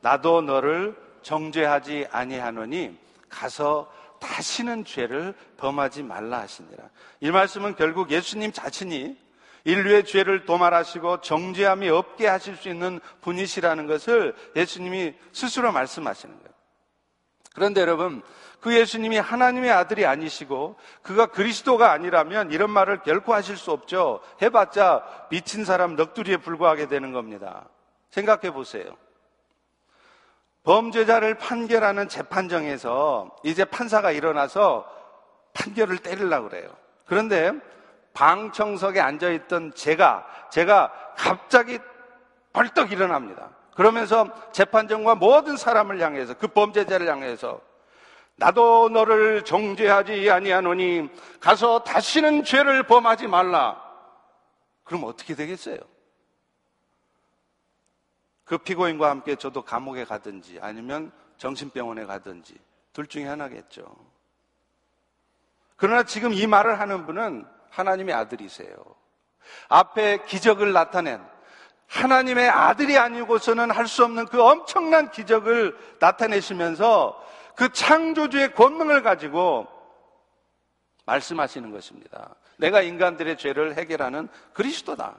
나도 0.00 0.42
너를 0.42 0.96
정죄하지 1.22 2.08
아니하노니 2.10 2.98
가서 3.28 3.92
다시는 4.20 4.84
죄를 4.84 5.34
범하지 5.56 6.02
말라 6.02 6.40
하시니라. 6.40 6.84
이 7.20 7.30
말씀은 7.30 7.76
결국 7.76 8.10
예수님 8.10 8.52
자신이 8.52 9.16
인류의 9.64 10.04
죄를 10.04 10.46
도말하시고 10.46 11.20
정죄함이 11.20 11.88
없게 11.88 12.26
하실 12.26 12.56
수 12.56 12.68
있는 12.68 13.00
분이시라는 13.20 13.86
것을 13.86 14.34
예수님이 14.56 15.14
스스로 15.32 15.72
말씀하시는 15.72 16.34
거예요. 16.34 16.48
그런데 17.54 17.80
여러분, 17.80 18.22
그 18.60 18.74
예수님이 18.74 19.18
하나님의 19.18 19.70
아들이 19.70 20.06
아니시고 20.06 20.76
그가 21.02 21.26
그리스도가 21.26 21.92
아니라면 21.92 22.50
이런 22.52 22.70
말을 22.70 23.02
결코 23.02 23.34
하실 23.34 23.56
수 23.56 23.72
없죠. 23.72 24.20
해봤자 24.40 25.26
미친 25.30 25.64
사람 25.64 25.96
넋두리에 25.96 26.38
불과하게 26.38 26.88
되는 26.88 27.12
겁니다. 27.12 27.68
생각해 28.10 28.52
보세요. 28.52 28.96
범죄자를 30.68 31.32
판결하는 31.32 32.10
재판정에서 32.10 33.34
이제 33.42 33.64
판사가 33.64 34.10
일어나서 34.10 34.86
판결을 35.54 35.96
때리려고 35.96 36.50
그래요. 36.50 36.68
그런데 37.06 37.52
방청석에 38.12 39.00
앉아있던 39.00 39.72
제가, 39.74 40.26
제가 40.50 40.92
갑자기 41.16 41.78
벌떡 42.52 42.92
일어납니다. 42.92 43.48
그러면서 43.74 44.28
재판정과 44.52 45.14
모든 45.14 45.56
사람을 45.56 46.02
향해서 46.02 46.34
그 46.34 46.48
범죄자를 46.48 47.08
향해서 47.08 47.62
나도 48.36 48.90
너를 48.90 49.44
정죄하지 49.46 50.30
아니하노니 50.30 51.08
가서 51.40 51.78
다시는 51.78 52.44
죄를 52.44 52.82
범하지 52.82 53.26
말라. 53.26 53.82
그럼 54.84 55.04
어떻게 55.04 55.34
되겠어요? 55.34 55.78
그 58.48 58.58
피고인과 58.58 59.10
함께 59.10 59.36
저도 59.36 59.62
감옥에 59.62 60.04
가든지 60.04 60.58
아니면 60.60 61.12
정신병원에 61.36 62.06
가든지 62.06 62.56
둘 62.92 63.06
중에 63.06 63.26
하나겠죠. 63.26 63.84
그러나 65.76 66.02
지금 66.02 66.32
이 66.32 66.46
말을 66.46 66.80
하는 66.80 67.06
분은 67.06 67.46
하나님의 67.70 68.14
아들이세요. 68.14 68.74
앞에 69.68 70.24
기적을 70.24 70.72
나타낸 70.72 71.22
하나님의 71.86 72.48
아들이 72.48 72.98
아니고서는 72.98 73.70
할 73.70 73.86
수 73.86 74.04
없는 74.04 74.26
그 74.26 74.42
엄청난 74.42 75.10
기적을 75.10 75.76
나타내시면서 76.00 77.24
그 77.54 77.72
창조주의 77.72 78.54
권능을 78.54 79.02
가지고 79.02 79.66
말씀하시는 81.06 81.70
것입니다. 81.70 82.34
내가 82.56 82.82
인간들의 82.82 83.38
죄를 83.38 83.76
해결하는 83.76 84.28
그리스도다. 84.52 85.16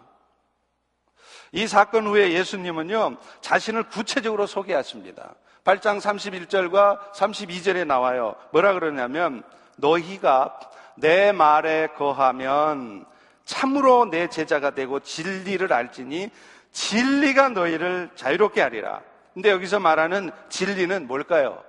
이 1.52 1.68
사건 1.68 2.08
후에 2.08 2.32
예수님은요, 2.34 3.18
자신을 3.42 3.84
구체적으로 3.84 4.46
소개하십니다. 4.46 5.36
8장 5.64 6.00
31절과 6.00 7.12
32절에 7.14 7.86
나와요. 7.86 8.36
뭐라 8.52 8.74
그러냐면 8.74 9.44
너희가 9.78 10.60
내 10.96 11.32
말에 11.32 11.88
거하면 11.88 13.06
참으로 13.46 14.06
내 14.06 14.28
제자가 14.28 14.72
되고 14.72 15.00
진리를 15.00 15.72
알지니 15.72 16.30
진리가 16.72 17.50
너희를 17.50 18.12
자유롭게 18.16 18.62
하리라. 18.62 19.02
근데 19.34 19.50
여기서 19.50 19.80
말하는 19.80 20.32
진리는 20.50 21.08
뭘까요? 21.08 21.64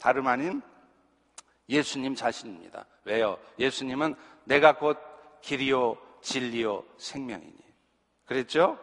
다름 0.00 0.26
아닌 0.26 0.62
예수님 1.68 2.14
자신입니다. 2.14 2.86
왜요? 3.04 3.38
예수님은 3.58 4.14
내가 4.44 4.76
곧 4.76 4.98
길이요, 5.42 5.96
진리요, 6.22 6.84
생명이니. 6.98 7.54
그랬죠? 8.24 8.78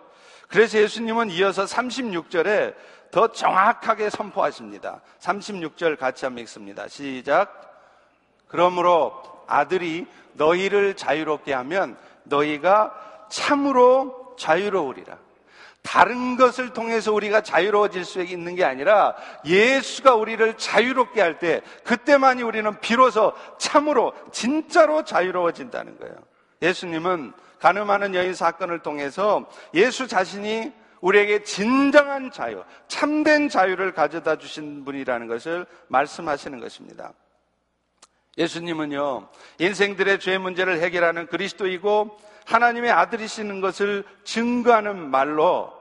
그래서 0.50 0.80
예수님은 0.80 1.30
이어서 1.32 1.64
36절에 1.66 2.74
더 3.12 3.32
정확하게 3.32 4.10
선포하십니다. 4.10 5.02
36절 5.20 5.98
같이 5.98 6.26
한번 6.26 6.44
읽습니다. 6.44 6.88
시작. 6.88 7.56
그러므로 8.48 9.14
아들이 9.48 10.08
너희를 10.34 10.96
자유롭게 10.96 11.54
하면 11.54 11.98
너희가 12.24 12.94
참으로 13.30 14.36
자유로우리라. 14.38 15.18
다른 15.82 16.36
것을 16.36 16.74
통해서 16.74 17.14
우리가 17.14 17.42
자유로워질 17.42 18.04
수 18.04 18.22
있는 18.22 18.56
게 18.56 18.64
아니라 18.66 19.16
예수가 19.46 20.16
우리를 20.16 20.58
자유롭게 20.58 21.22
할 21.22 21.40
때 21.40 21.62
그때만이 21.84 22.44
우리는 22.44 22.80
비로소 22.80 23.34
참으로 23.58 24.14
진짜로 24.32 25.04
자유로워진다는 25.04 25.98
거예요. 26.00 26.16
예수님은 26.62 27.34
가늠하는 27.60 28.16
여인 28.16 28.34
사건을 28.34 28.80
통해서 28.80 29.50
예수 29.74 30.08
자신이 30.08 30.72
우리에게 31.02 31.44
진정한 31.44 32.32
자유, 32.32 32.64
참된 32.88 33.48
자유를 33.50 33.94
가져다 33.94 34.38
주신 34.38 34.84
분이라는 34.84 35.28
것을 35.28 35.66
말씀하시는 35.88 36.60
것입니다. 36.60 37.14
예수님은요, 38.38 39.30
인생들의 39.60 40.20
죄 40.20 40.38
문제를 40.38 40.82
해결하는 40.82 41.28
그리스도이고 41.28 42.18
하나님의 42.46 42.92
아들이시는 42.92 43.62
것을 43.62 44.04
증거하는 44.24 45.10
말로 45.10 45.74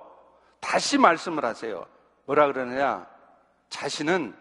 다시 0.61 0.99
말씀을 0.99 1.45
하세요. 1.45 1.87
뭐라 2.27 2.47
그러느냐? 2.49 3.07
자신은 3.71 4.35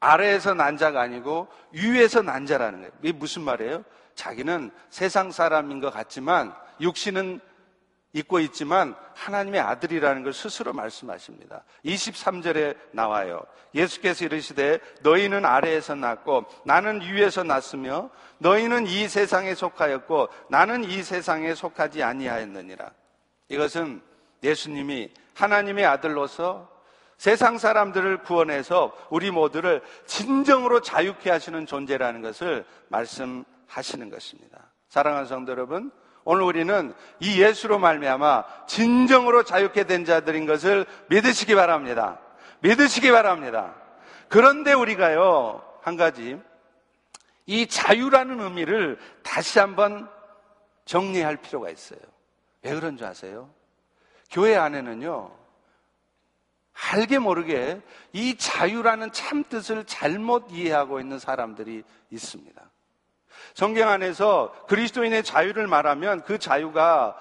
아래에서 0.00 0.54
난 0.54 0.76
자가 0.76 1.02
아니고 1.02 1.48
위에서 1.72 2.22
난 2.22 2.46
자라는 2.46 2.80
거예요. 2.80 2.92
이게 3.02 3.12
무슨 3.12 3.42
말이에요? 3.42 3.84
자기는 4.14 4.70
세상 4.88 5.30
사람인 5.30 5.80
것 5.80 5.92
같지만 5.92 6.54
육신은 6.80 7.40
있고 8.12 8.40
있지만 8.40 8.96
하나님의 9.14 9.60
아들이라는 9.60 10.24
걸 10.24 10.32
스스로 10.32 10.72
말씀하십니다. 10.72 11.62
23절에 11.84 12.76
나와요. 12.90 13.40
예수께서 13.74 14.24
이르시되 14.24 14.80
너희는 15.02 15.44
아래에서 15.44 15.94
났고 15.94 16.44
나는 16.64 17.00
위에서 17.02 17.44
났으며 17.44 18.10
너희는 18.38 18.88
이 18.88 19.06
세상에 19.08 19.54
속하였고 19.54 20.28
나는 20.48 20.82
이 20.84 21.02
세상에 21.02 21.54
속하지 21.54 22.02
아니하였느니라. 22.02 22.90
이것은 23.48 24.02
예수님이 24.42 25.10
하나님의 25.34 25.86
아들로서 25.86 26.68
세상 27.16 27.58
사람들을 27.58 28.22
구원해서 28.22 28.96
우리 29.10 29.30
모두를 29.30 29.82
진정으로 30.06 30.80
자유케 30.80 31.30
하시는 31.30 31.66
존재라는 31.66 32.22
것을 32.22 32.64
말씀하시는 32.88 34.08
것입니다. 34.08 34.72
사랑하는 34.88 35.26
성도 35.26 35.52
여러분, 35.52 35.92
오늘 36.30 36.44
우리는 36.44 36.94
이 37.18 37.42
예수로 37.42 37.80
말미암아 37.80 38.66
진정으로 38.68 39.42
자유케 39.42 39.82
된 39.82 40.04
자들인 40.04 40.46
것을 40.46 40.86
믿으시기 41.08 41.56
바랍니다. 41.56 42.20
믿으시기 42.60 43.10
바랍니다. 43.10 43.74
그런데 44.28 44.72
우리가요, 44.72 45.60
한 45.82 45.96
가지, 45.96 46.40
이 47.46 47.66
자유라는 47.66 48.38
의미를 48.38 48.96
다시 49.24 49.58
한번 49.58 50.08
정리할 50.84 51.36
필요가 51.38 51.68
있어요. 51.68 51.98
왜 52.62 52.74
그런 52.74 52.96
줄 52.96 53.08
아세요? 53.08 53.50
교회 54.30 54.54
안에는요, 54.54 55.32
알게 56.92 57.18
모르게 57.18 57.80
이 58.12 58.36
자유라는 58.36 59.10
참 59.10 59.42
뜻을 59.42 59.84
잘못 59.84 60.46
이해하고 60.52 61.00
있는 61.00 61.18
사람들이 61.18 61.82
있습니다. 62.10 62.69
성경 63.54 63.88
안에서 63.88 64.52
그리스도인의 64.68 65.24
자유를 65.24 65.66
말하면 65.66 66.22
그 66.22 66.38
자유가 66.38 67.16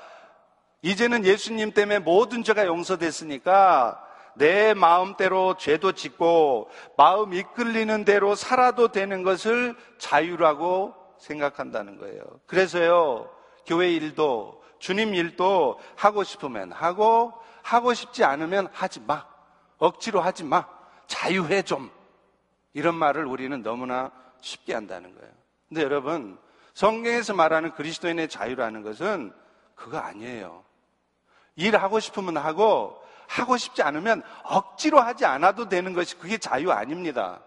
이제는 0.82 1.26
예수님 1.26 1.74
때문에 1.74 2.00
모든 2.00 2.44
죄가 2.44 2.65
용서됐으니까 2.65 4.06
내 4.36 4.74
마음대로 4.74 5.58
죄도 5.58 5.92
짓고 5.92 6.70
마음 6.98 7.34
이끌리는 7.34 8.06
대로 8.06 8.36
살아도 8.36 8.89
되는 8.89 9.24
것을 9.24 9.76
자유라고 9.98 10.96
생각한다는 11.18 11.98
거예요. 11.98 12.24
그래서요, 12.46 13.30
교회 13.65 13.92
일도 13.92 14.63
주님 14.80 15.13
일도 15.13 15.80
하고 15.98 16.24
싶으면 16.24 16.72
하고 16.72 17.34
하고 17.62 17.94
싶지 17.94 18.24
않으면 18.24 18.70
하지 18.72 19.02
마. 19.02 19.26
억지로 19.78 20.22
하지 20.22 20.44
마. 20.44 20.65
자유해 21.08 21.62
좀. 21.62 21.92
이런 22.74 22.96
말을 22.96 23.26
우리는 23.26 23.62
너무나 23.62 24.12
쉽게 24.42 24.74
한다는 24.74 25.13
거예요. 25.15 25.38
근데 25.70 25.84
여러분, 25.84 26.38
성경에서 26.74 27.34
말하는 27.36 27.74
그리스도인의 27.76 28.28
자유라는 28.28 28.84
것은 28.84 29.32
그거 29.76 30.00
아니에요. 30.00 30.64
일하고 31.56 32.00
싶으면 32.00 32.38
하고, 32.38 33.00
하고 33.28 33.58
싶지 33.58 33.84
않으면 33.84 34.24
억지로 34.44 35.00
하지 35.00 35.26
않아도 35.26 35.70
되는 35.70 35.94
것이 35.94 36.18
그게 36.18 36.38
자유 36.38 36.72
아닙니다. 36.72 37.42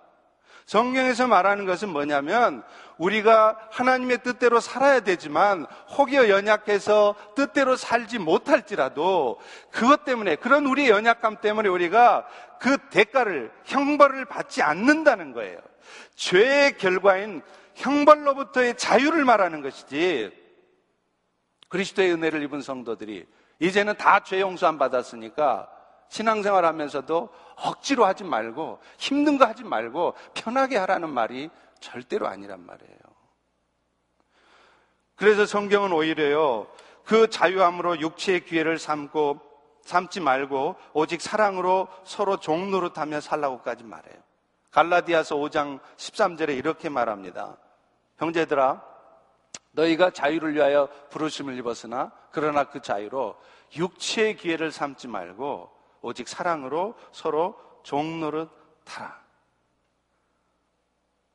성경에서 0.67 1.27
말하는 1.27 1.67
것은 1.67 1.89
뭐냐면 1.89 2.63
우리가 2.99 3.59
하나님의 3.73 4.23
뜻대로 4.23 4.61
살아야 4.61 5.01
되지만 5.01 5.67
혹여 5.97 6.29
연약해서 6.29 7.17
뜻대로 7.35 7.75
살지 7.75 8.21
못할지라도 8.21 9.41
그것 9.73 10.05
때문에 10.05 10.37
그런 10.37 10.67
우리의 10.67 10.91
연약감 10.91 11.41
때문에 11.41 11.69
우리가 11.69 12.27
그 12.61 12.79
대가를 12.91 13.51
형벌을 13.65 14.25
받지 14.27 14.63
않는다는 14.63 15.33
거예요. 15.33 15.59
죄의 16.15 16.79
결과인 16.79 17.43
형벌로부터의 17.75 18.77
자유를 18.77 19.25
말하는 19.25 19.63
것이지 19.63 20.31
그리스도의 21.69 22.13
은혜를 22.13 22.43
입은 22.43 22.61
성도들이 22.63 23.27
이제는 23.61 23.97
다 23.97 24.21
죄 24.21 24.41
용서 24.41 24.67
안 24.67 24.79
받았으니까 24.79 25.69
신앙생활 26.09 26.65
하면서도 26.65 27.31
억지로 27.57 28.05
하지 28.05 28.25
말고 28.25 28.81
힘든 28.99 29.39
거 29.39 29.47
하지 29.47 29.65
말고 29.65 30.15
편하게 30.35 30.77
하라는 30.79 31.09
말이 31.09 31.49
절대로 31.81 32.27
아니란 32.29 32.65
말이에요. 32.67 32.99
그래서 35.17 35.47
성경은 35.47 35.93
오히려요, 35.93 36.67
그 37.05 37.31
자유함으로 37.31 38.01
육체의 38.01 38.45
기회를 38.45 38.79
삼고, 38.79 39.41
삼지 39.83 40.21
말고, 40.21 40.77
오직 40.95 41.21
사랑으로 41.21 41.89
서로 42.05 42.39
종노릇하며 42.39 43.21
살라고까지 43.21 43.85
말해요. 43.85 44.17
갈라디아서 44.71 45.37
5장 45.37 45.81
13절에 45.97 46.57
이렇게 46.57 46.89
말합니다. 46.89 47.57
형제들아, 48.23 48.81
너희가 49.73 50.11
자유를 50.11 50.55
위하여 50.55 50.89
부르심을 51.11 51.59
입었으나, 51.59 52.13
그러나 52.31 52.65
그 52.65 52.81
자유로 52.81 53.37
육체의 53.77 54.37
기회를 54.37 54.71
삼지 54.71 55.09
말고, 55.09 55.69
오직 56.03 56.29
사랑으로 56.29 56.95
서로 57.11 57.59
종노릇 57.83 58.49
하라. 58.87 59.21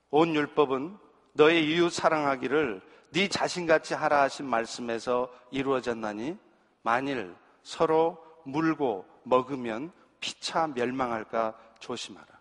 온 0.10 0.34
율법은 0.34 0.98
너의 1.34 1.66
이웃 1.66 1.90
사랑하기를 1.90 2.82
네 3.12 3.28
자신같이 3.28 3.94
하라 3.94 4.22
하신 4.22 4.46
말씀에서 4.46 5.30
이루어졌나니 5.52 6.38
만일 6.84 7.36
서로 7.64 8.24
물고 8.44 9.06
먹으면 9.24 9.92
피차 10.20 10.68
멸망할까 10.68 11.58
조심하라. 11.80 12.37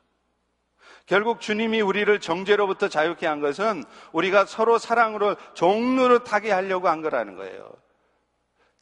결국 1.06 1.40
주님이 1.40 1.80
우리를 1.80 2.20
정죄로부터 2.20 2.88
자유케 2.88 3.26
한 3.26 3.40
것은 3.40 3.84
우리가 4.12 4.44
서로 4.44 4.76
사랑으로 4.76 5.36
종노릇하게 5.54 6.50
하려고 6.50 6.88
한 6.88 7.00
거라는 7.00 7.36
거예요. 7.36 7.70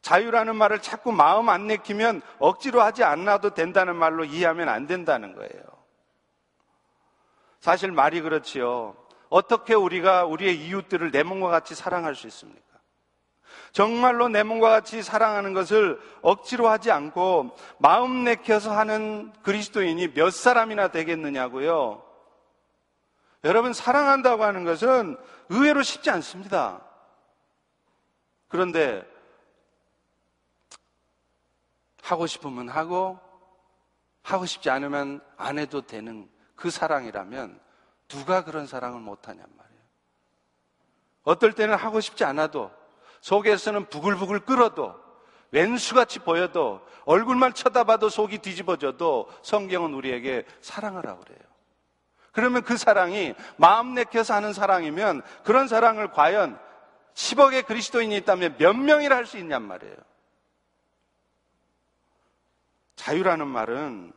자유라는 0.01 0.57
말을 0.57 0.81
자꾸 0.81 1.13
마음 1.13 1.49
안 1.49 1.67
내키면 1.67 2.23
억지로 2.39 2.83
하지 2.83 3.05
않아도 3.05 3.55
된다는 3.55 3.97
말로 3.97 4.25
이해하면 4.25 4.69
안 4.69 4.87
된다는 4.87 5.35
거예요. 5.35 5.63
사실 7.61 7.91
말이 7.91 8.21
그렇지요. 8.21 8.97
어떻게 9.31 9.75
우리가 9.75 10.27
우리의 10.27 10.57
이웃들을 10.67 11.11
내 11.11 11.23
몸과 11.23 11.49
같이 11.49 11.75
사랑할 11.75 12.15
수 12.15 12.27
있습니까? 12.27 12.63
정말로 13.73 14.29
내 14.29 14.43
몸과 14.43 14.69
같이 14.69 15.03
사랑하는 15.03 15.53
것을 15.55 15.99
억지로 16.23 16.69
하지 16.69 16.91
않고 16.91 17.57
마음 17.79 18.25
내켜서 18.25 18.77
하는 18.77 19.33
그리스도인이 19.43 20.15
몇 20.15 20.31
사람이나 20.31 20.89
되겠느냐고요. 20.89 22.04
여러분, 23.45 23.73
사랑한다고 23.73 24.43
하는 24.43 24.65
것은 24.65 25.17
의외로 25.51 25.83
쉽지 25.83 26.11
않습니다. 26.11 26.81
그런데 28.49 29.05
하고 32.03 32.27
싶으면 32.27 32.69
하고, 32.69 33.19
하고 34.23 34.47
싶지 34.47 34.71
않으면 34.71 35.21
안 35.37 35.59
해도 35.59 35.83
되는 35.83 36.29
그 36.57 36.71
사랑이라면 36.71 37.61
누가 38.09 38.45
그런 38.45 38.67
사랑을 38.67 39.01
못하냔 39.01 39.39
말이에요. 39.39 39.83
어떨 41.25 41.53
때는 41.53 41.75
하고 41.75 42.01
싶지 42.01 42.25
않아도 42.25 42.71
속에서는 43.21 43.89
부글부글 43.89 44.41
끓어도 44.41 44.95
왼수같이 45.51 46.19
보여도 46.19 46.87
얼굴만 47.05 47.55
쳐다봐도 47.55 48.09
속이 48.09 48.39
뒤집어져도 48.39 49.31
성경은 49.43 49.95
우리에게 49.95 50.45
사랑을 50.61 51.07
하고 51.07 51.21
그래요. 51.21 51.54
그러면 52.35 52.63
그 52.63 52.77
사랑이 52.77 53.35
마음 53.57 53.95
내켜서 53.95 54.35
하는 54.35 54.53
사랑이면 54.53 55.23
그런 55.45 55.69
사랑을 55.69 56.11
과연 56.11 56.59
10억의 57.15 57.65
그리스도인이 57.65 58.15
있다면 58.19 58.57
몇 58.59 58.75
명이라 58.75 59.17
할 59.17 59.27
수 59.27 59.39
있냔 59.39 59.63
말이에요. 59.63 59.97
자유라는 62.97 63.47
말은 63.47 64.13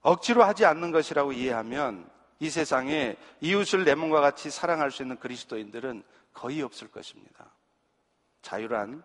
억지로 0.00 0.44
하지 0.44 0.64
않는 0.64 0.92
것이라고 0.92 1.32
이해하면 1.32 2.08
이 2.40 2.50
세상에 2.50 3.16
이웃을 3.40 3.84
내 3.84 3.94
몸과 3.94 4.20
같이 4.20 4.50
사랑할 4.50 4.90
수 4.90 5.02
있는 5.02 5.18
그리스도인들은 5.18 6.02
거의 6.32 6.62
없을 6.62 6.88
것입니다. 6.88 7.50
자유란 8.42 9.02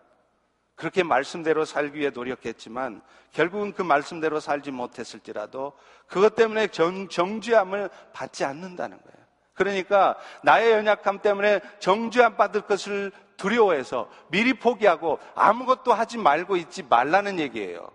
그렇게 0.80 1.02
말씀대로 1.02 1.66
살기 1.66 1.98
위해 1.98 2.08
노력했지만 2.08 3.02
결국은 3.32 3.74
그 3.74 3.82
말씀대로 3.82 4.40
살지 4.40 4.70
못했을지라도 4.70 5.74
그것 6.06 6.34
때문에 6.34 6.68
정, 6.68 7.06
정죄함을 7.06 7.90
받지 8.14 8.46
않는다는 8.46 8.96
거예요. 8.96 9.26
그러니까 9.52 10.16
나의 10.42 10.72
연약함 10.72 11.18
때문에 11.20 11.60
정죄함 11.80 12.38
받을 12.38 12.62
것을 12.62 13.12
두려워해서 13.36 14.08
미리 14.28 14.54
포기하고 14.54 15.18
아무것도 15.34 15.92
하지 15.92 16.16
말고 16.16 16.56
있지 16.56 16.82
말라는 16.82 17.38
얘기예요. 17.38 17.90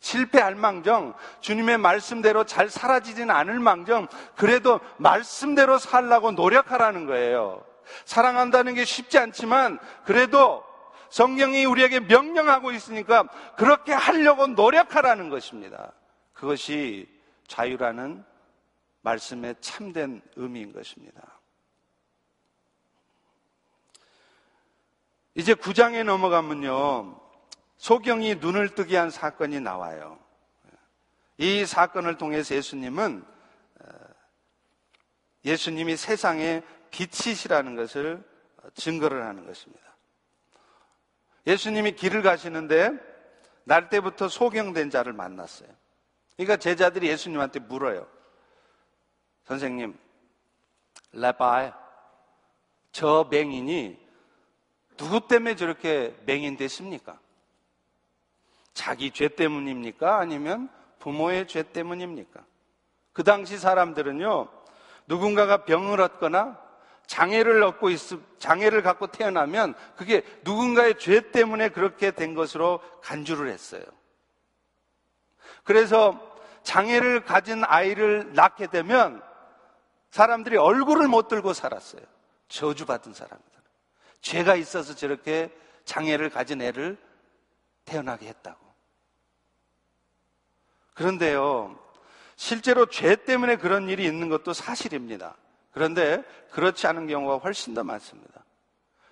실패할 0.00 0.54
망정, 0.54 1.12
주님의 1.40 1.76
말씀대로 1.76 2.44
잘 2.44 2.70
사라지지는 2.70 3.30
않을 3.30 3.60
망정, 3.60 4.08
그래도 4.34 4.80
말씀대로 4.96 5.76
살라고 5.76 6.32
노력하라는 6.32 7.04
거예요. 7.04 7.62
사랑한다는 8.06 8.72
게 8.72 8.86
쉽지 8.86 9.18
않지만, 9.18 9.78
그래도 10.06 10.64
성경이 11.10 11.64
우리에게 11.64 12.00
명령하고 12.00 12.72
있으니까 12.72 13.24
그렇게 13.56 13.92
하려고 13.92 14.46
노력하라는 14.46 15.28
것입니다. 15.28 15.92
그것이 16.32 17.08
자유라는 17.48 18.24
말씀의 19.02 19.56
참된 19.60 20.22
의미인 20.36 20.72
것입니다. 20.72 21.40
이제 25.34 25.54
9장에 25.54 26.04
넘어가면요. 26.04 27.20
소경이 27.76 28.36
눈을 28.36 28.74
뜨게 28.74 28.96
한 28.96 29.10
사건이 29.10 29.60
나와요. 29.60 30.18
이 31.38 31.64
사건을 31.64 32.18
통해서 32.18 32.54
예수님은 32.54 33.24
어, 33.80 33.88
예수님이 35.44 35.96
세상의 35.96 36.62
빛이시라는 36.90 37.76
것을 37.76 38.22
증거를 38.74 39.24
하는 39.24 39.46
것입니다. 39.46 39.89
예수님이 41.46 41.92
길을 41.92 42.22
가시는데 42.22 42.92
날 43.64 43.88
때부터 43.88 44.28
소경된 44.28 44.90
자를 44.90 45.12
만났어요. 45.12 45.68
그러니까 46.36 46.56
제자들이 46.56 47.08
예수님한테 47.08 47.60
물어요. 47.60 48.06
선생님, 49.44 49.98
레바이, 51.12 51.72
저 52.92 53.28
맹인이 53.30 53.98
누구 54.96 55.26
때문에 55.26 55.56
저렇게 55.56 56.14
맹인 56.26 56.56
됐습니까? 56.56 57.18
자기 58.74 59.10
죄 59.10 59.28
때문입니까? 59.28 60.18
아니면 60.18 60.68
부모의 60.98 61.48
죄 61.48 61.62
때문입니까? 61.62 62.44
그 63.12 63.24
당시 63.24 63.58
사람들은요, 63.58 64.48
누군가가 65.06 65.64
병을 65.64 66.00
얻거나 66.00 66.58
장애를 67.10 67.60
얻고 67.64 67.90
있, 67.90 67.98
장애를 68.38 68.82
갖고 68.82 69.08
태어나면 69.08 69.74
그게 69.96 70.22
누군가의 70.44 70.96
죄 70.96 71.32
때문에 71.32 71.70
그렇게 71.70 72.12
된 72.12 72.34
것으로 72.34 72.80
간주를 73.02 73.50
했어요. 73.50 73.82
그래서 75.64 76.20
장애를 76.62 77.24
가진 77.24 77.64
아이를 77.64 78.32
낳게 78.34 78.68
되면 78.68 79.20
사람들이 80.12 80.56
얼굴을 80.56 81.08
못 81.08 81.26
들고 81.26 81.52
살았어요. 81.52 82.02
저주받은 82.46 83.12
사람들. 83.12 83.50
죄가 84.20 84.54
있어서 84.54 84.94
저렇게 84.94 85.52
장애를 85.84 86.30
가진 86.30 86.62
애를 86.62 86.96
태어나게 87.86 88.28
했다고. 88.28 88.64
그런데요, 90.94 91.76
실제로 92.36 92.86
죄 92.86 93.16
때문에 93.16 93.56
그런 93.56 93.88
일이 93.88 94.04
있는 94.04 94.28
것도 94.28 94.52
사실입니다. 94.52 95.34
그런데 95.72 96.22
그렇지 96.50 96.86
않은 96.86 97.06
경우가 97.06 97.38
훨씬 97.38 97.74
더 97.74 97.84
많습니다. 97.84 98.44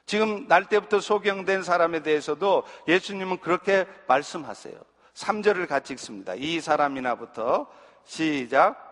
지금 0.06 0.48
날 0.48 0.64
때부터 0.64 1.00
소경된 1.00 1.62
사람에 1.62 2.02
대해서도 2.02 2.64
예수님은 2.88 3.38
그렇게 3.38 3.86
말씀하세요. 4.06 4.74
3절을 5.14 5.68
같이 5.68 5.92
읽습니다. 5.92 6.34
이 6.34 6.60
사람이나부터 6.60 7.66
시작. 8.04 8.88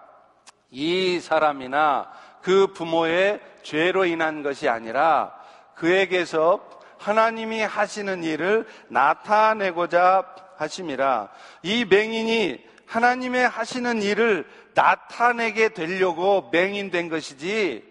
이 0.70 1.20
사람이나 1.20 2.10
그 2.42 2.68
부모의 2.68 3.40
죄로 3.62 4.04
인한 4.04 4.42
것이 4.42 4.68
아니라 4.68 5.34
그에게서 5.74 6.60
하나님이 6.98 7.62
하시는 7.62 8.22
일을 8.22 8.66
나타내고자 8.88 10.34
하심이라 10.56 11.28
이 11.62 11.84
맹인이 11.84 12.64
하나님의 12.86 13.48
하시는 13.48 14.02
일을 14.02 14.46
나타내게 14.76 15.70
되려고 15.70 16.50
맹인된 16.52 17.08
것이지 17.08 17.82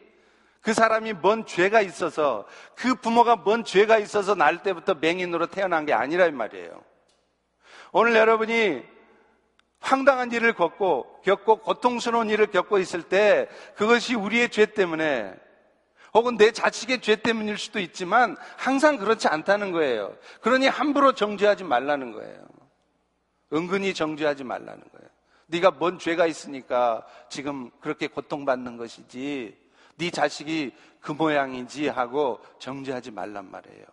그 0.62 0.74
사람이 0.74 1.14
뭔 1.14 1.46
죄가 1.46 1.82
있어서 1.82 2.46
그 2.76 2.96
부모가 2.96 3.36
뭔 3.36 3.64
죄가 3.64 3.98
있어서 3.98 4.36
날 4.36 4.64
때부터 4.64 4.94
맹인으로 4.96 5.48
태어난 5.48 5.86
게 5.86 5.94
아니라 5.94 6.28
이 6.28 6.32
말이에요. 6.32 6.82
오늘 7.92 8.16
여러분이 8.16 8.84
황당한 9.80 10.32
일을 10.32 10.54
겪고 10.54 11.22
겪고 11.24 11.58
고통스러운 11.58 12.30
일을 12.30 12.48
겪고 12.48 12.80
있을 12.80 13.04
때 13.04 13.48
그것이 13.76 14.16
우리의 14.16 14.50
죄 14.50 14.66
때문에 14.66 15.34
혹은 16.14 16.38
내 16.38 16.52
자식의 16.52 17.02
죄 17.02 17.16
때문일 17.18 17.58
수도 17.58 17.80
있지만 17.80 18.38
항상 18.58 18.98
그렇지 18.98 19.28
않다는 19.28 19.72
거예요. 19.72 20.16
그러니 20.42 20.68
함부로 20.68 21.14
정죄하지 21.14 21.64
말라는 21.64 22.14
거예요. 22.14 22.48
은근히 23.54 23.94
정죄하지 23.94 24.44
말라는 24.44 24.82
거예요. 24.92 25.15
네가 25.48 25.72
뭔 25.72 26.00
죄가 26.00 26.26
있으니까 26.26 27.06
지금 27.30 27.70
그렇게 27.80 28.08
고통받는 28.08 28.78
것이지 28.78 29.58
네 29.98 30.10
자식이 30.10 30.74
그 31.00 31.12
모양이지 31.12 31.88
하고 31.88 32.40
정죄하지 32.60 33.12
말란 33.12 33.52
말이에요. 33.52 33.86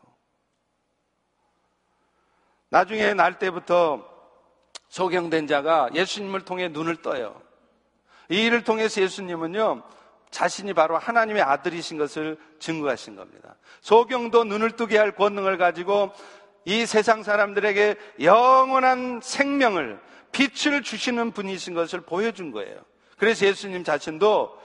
나중에 2.70 3.12
날 3.12 3.38
때부터 3.38 4.02
소경된 4.88 5.46
자가 5.46 5.90
예수님을 5.94 6.46
통해 6.46 6.68
눈을 6.68 6.96
떠요. 7.02 7.40
이 8.30 8.46
일을 8.46 8.64
통해서 8.64 9.02
예수님은요, 9.02 9.82
자신이 10.30 10.72
바로 10.72 10.96
하나님의 10.96 11.42
아들이신 11.42 11.98
것을 11.98 12.38
증거하신 12.58 13.16
겁니다. 13.16 13.56
소경도 13.82 14.44
눈을 14.44 14.72
뜨게 14.72 14.96
할 14.96 15.14
권능을 15.14 15.58
가지고 15.58 16.12
이 16.64 16.86
세상 16.86 17.22
사람들에게 17.22 17.96
영원한 18.22 19.20
생명을, 19.22 20.00
빛을 20.32 20.82
주시는 20.82 21.32
분이신 21.32 21.74
것을 21.74 22.00
보여준 22.00 22.50
거예요. 22.50 22.80
그래서 23.18 23.46
예수님 23.46 23.84
자신도 23.84 24.60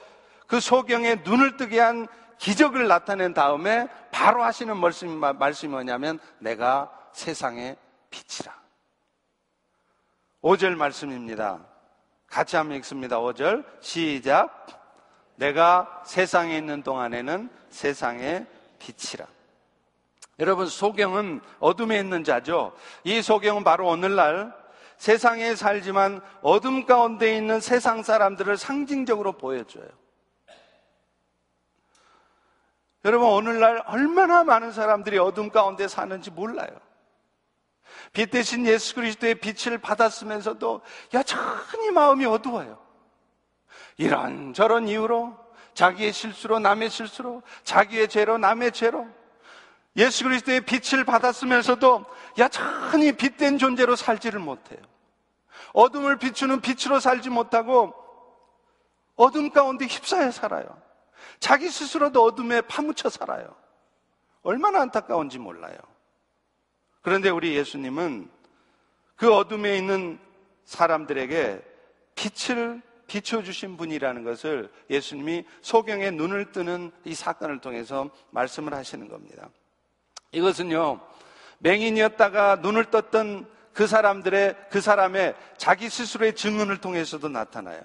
그 0.48 0.60
소경에 0.60 1.16
눈을 1.24 1.58
뜨게 1.58 1.80
한 1.80 2.08
기적을 2.40 2.88
나타낸 2.88 3.34
다음에 3.34 3.88
바로 4.12 4.44
하시는 4.44 4.76
말씀이, 4.78 5.16
말씀이 5.16 5.72
뭐냐면 5.72 6.20
내가 6.40 6.92
세상의 7.12 7.78
빛이라. 8.10 8.56
5절 10.42 10.76
말씀입니다. 10.76 11.66
같이 12.28 12.56
한번 12.56 12.78
읽습니다. 12.78 13.20
5절 13.20 13.66
시작. 13.82 14.66
내가 15.36 16.04
세상에 16.06 16.58
있는 16.58 16.84
동안에는 16.84 17.50
세상의 17.70 18.46
빛이라. 18.80 19.26
여러분, 20.40 20.68
소경은 20.68 21.42
어둠에 21.60 22.00
있는 22.00 22.24
자죠. 22.24 22.76
이 23.04 23.22
소경은 23.22 23.64
바로 23.64 23.88
오늘날 23.88 24.54
세상에 24.98 25.56
살지만 25.56 26.22
어둠 26.42 26.86
가운데 26.86 27.36
있는 27.36 27.60
세상 27.60 28.04
사람들을 28.04 28.58
상징적으로 28.58 29.34
보여줘요. 29.34 29.88
여러분, 33.06 33.30
오늘날 33.30 33.82
얼마나 33.88 34.44
많은 34.44 34.72
사람들이 34.72 35.18
어둠 35.18 35.50
가운데 35.50 35.88
사는지 35.88 36.32
몰라요. 36.32 36.70
빛 38.12 38.32
대신 38.32 38.66
예수 38.66 38.96
그리스도의 38.96 39.36
빛을 39.36 39.78
받았으면서도 39.78 40.82
여전히 41.14 41.92
마음이 41.92 42.26
어두워요. 42.26 42.80
이런저런 43.98 44.88
이유로 44.88 45.38
자기의 45.74 46.12
실수로 46.12 46.60
남의 46.60 46.90
실수로 46.90 47.44
자기의 47.64 48.10
죄로 48.10 48.38
남의 48.38 48.72
죄로 48.72 49.08
예수 49.98 50.24
그리스도의 50.24 50.62
빛을 50.62 51.04
받았으면서도 51.04 52.06
여전히 52.38 53.12
빛된 53.14 53.58
존재로 53.58 53.96
살지를 53.96 54.40
못해요. 54.40 54.80
어둠을 55.74 56.18
비추는 56.18 56.62
빛으로 56.62 57.00
살지 57.00 57.30
못하고 57.30 57.94
어둠 59.16 59.50
가운데 59.50 59.86
휩싸여 59.86 60.32
살아요. 60.32 60.66
자기 61.40 61.70
스스로도 61.70 62.24
어둠에 62.24 62.62
파묻혀 62.62 63.10
살아요. 63.10 63.56
얼마나 64.44 64.82
안타까운지 64.82 65.40
몰라요. 65.40 65.78
그런데 67.02 67.30
우리 67.30 67.56
예수님은 67.56 68.30
그 69.16 69.34
어둠에 69.34 69.78
있는 69.78 70.20
사람들에게 70.66 71.62
빛을 72.16 72.82
비춰주신 73.08 73.78
분이라는 73.78 74.24
것을 74.24 74.72
예수님이 74.90 75.46
소경의 75.62 76.12
눈을 76.12 76.52
뜨는 76.52 76.92
이 77.06 77.16
사건을 77.16 77.62
통해서 77.62 78.10
말씀을 78.32 78.74
하시는 78.74 79.08
겁니다. 79.08 79.50
이것은요, 80.32 81.00
맹인이었다가 81.60 82.58
눈을 82.58 82.86
떴던 82.86 83.48
그 83.74 83.88
사람들의, 83.88 84.56
그 84.70 84.82
사람의 84.82 85.36
자기 85.58 85.90
스스로의 85.90 86.36
증언을 86.36 86.78
통해서도 86.78 87.30
나타나요. 87.30 87.82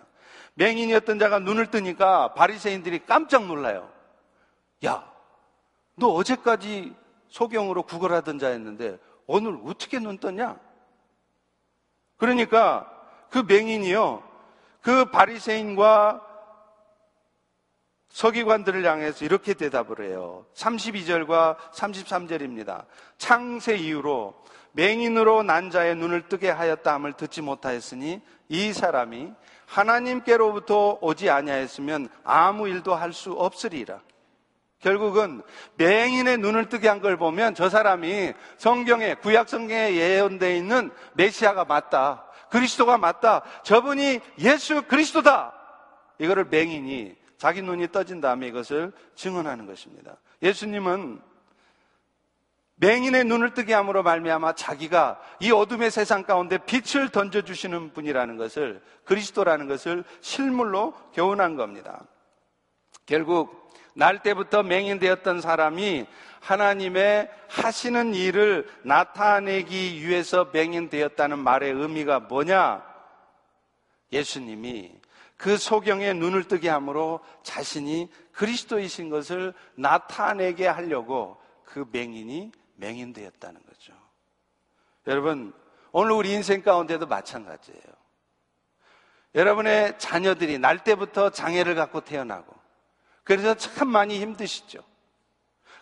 맹인이었던 0.55 1.19
자가 1.19 1.39
눈을 1.39 1.71
뜨니까 1.71 2.35
바리새인들이 2.35 3.07
깜짝 3.07 3.47
놀라요. 3.47 3.91
야, 4.85 5.11
너 5.97 6.09
어제까지 6.09 6.95
소경으로 7.29 7.85
구걸하던 7.85 8.39
자였는데 8.39 8.99
오늘 9.27 9.59
어떻게 9.65 9.99
눈 9.99 10.19
떴냐? 10.19 10.59
그러니까 12.17 12.89
그 13.31 13.45
맹인이요. 13.47 14.23
그 14.81 15.07
바리새인과 15.07 16.32
서기관들을 18.13 18.85
향해서 18.85 19.25
이렇게 19.25 19.55
대답을 19.55 20.07
해요. 20.07 20.45
32절과 20.55 21.57
33절입니다. 21.75 22.85
창세 23.17 23.77
이후로 23.77 24.35
맹인으로 24.73 25.43
난 25.43 25.71
자의 25.71 25.95
눈을 25.97 26.29
뜨게 26.29 26.51
하였다 26.51 26.93
함을 26.95 27.15
듣지 27.15 27.41
못하였으니 27.43 28.21
이 28.49 28.73
사람이 28.73 29.33
하나님께로부터 29.67 30.99
오지 31.01 31.31
아니하였으면 31.31 32.09
아무 32.23 32.69
일도 32.69 32.95
할 32.95 33.13
수 33.13 33.33
없으리라. 33.33 34.01
결국은 34.81 35.43
맹인의 35.77 36.39
눈을 36.39 36.69
뜨게 36.69 36.89
한 36.89 37.01
걸 37.01 37.17
보면 37.17 37.55
저 37.55 37.69
사람이 37.71 38.33
성경에 38.59 39.15
구약 39.15 39.49
성경에 39.49 39.95
예언되어 39.95 40.55
있는 40.55 40.91
메시아가 41.15 41.65
맞다. 41.65 42.27
그리스도가 42.51 42.99
맞다. 42.99 43.43
저분이 43.63 44.21
예수 44.41 44.83
그리스도다. 44.83 45.55
이거를 46.19 46.47
맹인이 46.51 47.22
자기 47.43 47.61
눈이 47.61 47.91
떠진 47.91 48.21
다음에 48.21 48.47
이것을 48.47 48.93
증언하는 49.17 49.67
것입니다. 49.67 50.17
예수님은 50.43 51.21
맹인의 52.77 53.25
눈을 53.25 53.53
뜨게 53.53 53.75
함으로 53.75 54.05
말미암아 54.05 54.53
자기가 54.53 55.21
이 55.41 55.51
어둠의 55.51 55.91
세상 55.91 56.23
가운데 56.23 56.59
빛을 56.59 57.09
던져 57.09 57.43
주시는 57.43 57.95
분이라는 57.95 58.37
것을 58.37 58.81
그리스도라는 59.03 59.67
것을 59.67 60.05
실물로 60.21 60.93
교훈한 61.15 61.57
겁니다. 61.57 62.05
결국 63.07 63.75
날 63.97 64.23
때부터 64.23 64.63
맹인되었던 64.63 65.41
사람이 65.41 66.07
하나님의 66.39 67.29
하시는 67.49 68.15
일을 68.15 68.69
나타내기 68.85 70.07
위해서 70.07 70.49
맹인되었다는 70.53 71.41
말의 71.41 71.73
의미가 71.73 72.21
뭐냐? 72.21 72.85
예수님이 74.13 75.02
그 75.43 75.57
소경의 75.57 76.15
눈을 76.15 76.45
뜨게 76.45 76.69
함으로 76.69 77.19
자신이 77.43 78.09
그리스도이신 78.31 79.11
것을 79.11 79.53
나타내게 79.75 80.69
하려고 80.69 81.37
그 81.65 81.85
맹인이 81.91 82.53
맹인되었다는 82.77 83.61
거죠. 83.67 83.93
여러분, 85.09 85.53
오늘 85.91 86.13
우리 86.13 86.31
인생 86.31 86.63
가운데도 86.63 87.09
마찬가지예요. 87.09 87.83
여러분의 89.35 89.99
자녀들이 89.99 90.61
날 90.61 90.85
때부터 90.85 91.31
장애를 91.31 91.75
갖고 91.75 92.03
태어나고 92.03 92.55
그래서 93.25 93.55
참 93.55 93.89
많이 93.89 94.21
힘드시죠. 94.21 94.79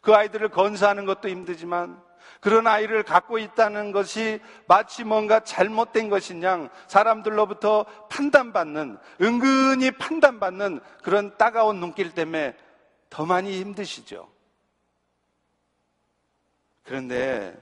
그 0.01 0.15
아이들을 0.15 0.49
건사하는 0.49 1.05
것도 1.05 1.29
힘들지만 1.29 2.03
그런 2.41 2.67
아이를 2.67 3.03
갖고 3.03 3.39
있다는 3.39 3.93
것이 3.93 4.41
마치 4.67 5.05
뭔가 5.05 5.41
잘못된 5.41 6.11
양 6.43 6.71
사람들로부터 6.89 7.85
판단받는, 8.09 8.99
은근히 9.21 9.91
판단받는 9.91 10.81
그런 11.03 11.37
따가운 11.37 11.81
눈길 11.81 12.13
때문에 12.13 12.57
더 13.11 13.27
많이 13.27 13.61
힘드시죠. 13.61 14.29
그런데 16.85 17.55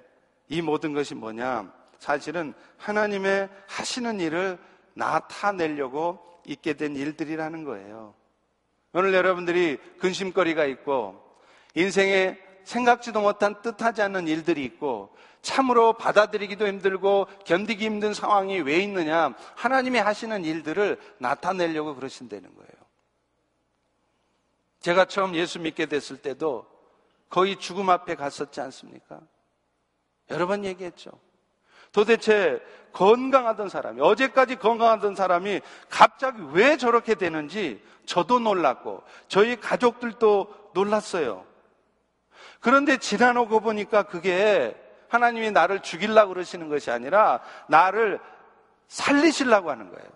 이 0.48 0.62
모든 0.62 0.94
것이 0.94 1.14
뭐냐? 1.14 1.72
사실은 1.98 2.54
하나님의 2.76 3.48
하시는 3.66 4.20
일을 4.20 4.58
나타내려고 4.94 6.40
있게 6.46 6.74
된 6.74 6.94
일들이라는 6.96 7.64
거예요. 7.64 8.14
오늘 8.92 9.12
여러분들이 9.12 9.78
근심거리가 9.98 10.64
있고 10.66 11.22
인생에 11.74 12.38
생각지도 12.68 13.22
못한 13.22 13.62
뜻하지 13.62 14.02
않는 14.02 14.28
일들이 14.28 14.62
있고 14.64 15.16
참으로 15.40 15.94
받아들이기도 15.94 16.66
힘들고 16.66 17.26
견디기 17.46 17.82
힘든 17.82 18.12
상황이 18.12 18.60
왜 18.60 18.76
있느냐? 18.80 19.34
하나님이 19.56 19.98
하시는 19.98 20.44
일들을 20.44 21.00
나타내려고 21.16 21.94
그러신다는 21.94 22.54
거예요. 22.54 22.68
제가 24.80 25.06
처음 25.06 25.34
예수 25.34 25.58
믿게 25.60 25.86
됐을 25.86 26.18
때도 26.18 26.66
거의 27.30 27.56
죽음 27.56 27.88
앞에 27.88 28.14
갔었지 28.16 28.60
않습니까? 28.60 29.20
여러 30.30 30.46
번 30.46 30.66
얘기했죠. 30.66 31.10
도대체 31.90 32.60
건강하던 32.92 33.70
사람이, 33.70 34.02
어제까지 34.02 34.56
건강하던 34.56 35.14
사람이 35.14 35.62
갑자기 35.88 36.42
왜 36.52 36.76
저렇게 36.76 37.14
되는지 37.14 37.82
저도 38.04 38.40
놀랐고, 38.40 39.02
저희 39.26 39.56
가족들도 39.56 40.70
놀랐어요. 40.74 41.48
그런데 42.60 42.96
지나오고 42.96 43.60
보니까 43.60 44.04
그게 44.04 44.74
하나님이 45.08 45.50
나를 45.50 45.80
죽이려고 45.80 46.34
그러시는 46.34 46.68
것이 46.68 46.90
아니라 46.90 47.40
나를 47.68 48.20
살리시려고 48.88 49.70
하는 49.70 49.90
거예요. 49.90 50.08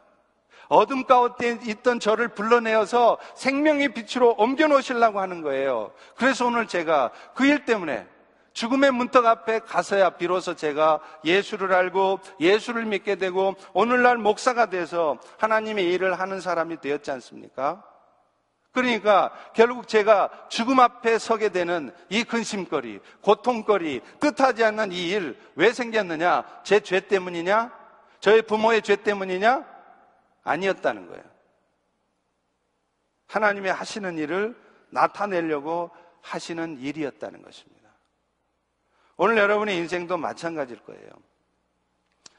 어둠 0.68 1.04
가운데 1.04 1.58
있던 1.66 2.00
저를 2.00 2.28
불러내어서 2.28 3.18
생명의 3.34 3.92
빛으로 3.92 4.34
옮겨 4.38 4.66
놓으시려고 4.68 5.20
하는 5.20 5.42
거예요. 5.42 5.92
그래서 6.16 6.46
오늘 6.46 6.66
제가 6.66 7.10
그 7.34 7.44
일 7.44 7.64
때문에 7.64 8.06
죽음의 8.54 8.90
문턱 8.92 9.24
앞에 9.24 9.60
가서야 9.60 10.10
비로소 10.10 10.54
제가 10.54 11.00
예수를 11.24 11.72
알고 11.72 12.20
예수를 12.40 12.84
믿게 12.84 13.16
되고 13.16 13.54
오늘날 13.72 14.18
목사가 14.18 14.66
돼서 14.66 15.18
하나님의 15.38 15.90
일을 15.92 16.18
하는 16.20 16.40
사람이 16.40 16.80
되었지 16.80 17.10
않습니까? 17.12 17.82
그러니까 18.72 19.30
결국 19.54 19.86
제가 19.86 20.30
죽음 20.48 20.80
앞에 20.80 21.18
서게 21.18 21.50
되는 21.50 21.94
이 22.08 22.24
근심거리, 22.24 23.00
고통거리, 23.20 24.00
뜻하지 24.18 24.64
않는 24.64 24.92
이 24.92 25.10
일 25.12 25.38
왜 25.56 25.72
생겼느냐? 25.72 26.62
제 26.64 26.80
죄 26.80 27.00
때문이냐? 27.00 27.70
저의 28.20 28.42
부모의 28.42 28.82
죄 28.82 28.96
때문이냐? 28.96 29.64
아니었다는 30.44 31.06
거예요. 31.08 31.22
하나님이 33.28 33.68
하시는 33.68 34.16
일을 34.18 34.56
나타내려고 34.90 35.90
하시는 36.22 36.78
일이었다는 36.78 37.42
것입니다. 37.42 37.90
오늘 39.16 39.36
여러분의 39.36 39.76
인생도 39.76 40.16
마찬가지일 40.16 40.80
거예요. 40.84 41.10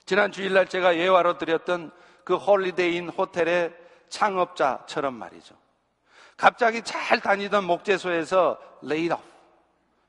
지난 0.05 0.31
주일날 0.31 0.67
제가 0.67 0.97
예화로 0.97 1.37
드렸던 1.37 1.91
그 2.23 2.35
홀리데이인 2.35 3.09
호텔의 3.09 3.75
창업자처럼 4.09 5.13
말이죠. 5.13 5.55
갑자기 6.37 6.81
잘 6.81 7.19
다니던 7.19 7.65
목재소에서 7.65 8.57
laid 8.81 9.01
off 9.01 9.15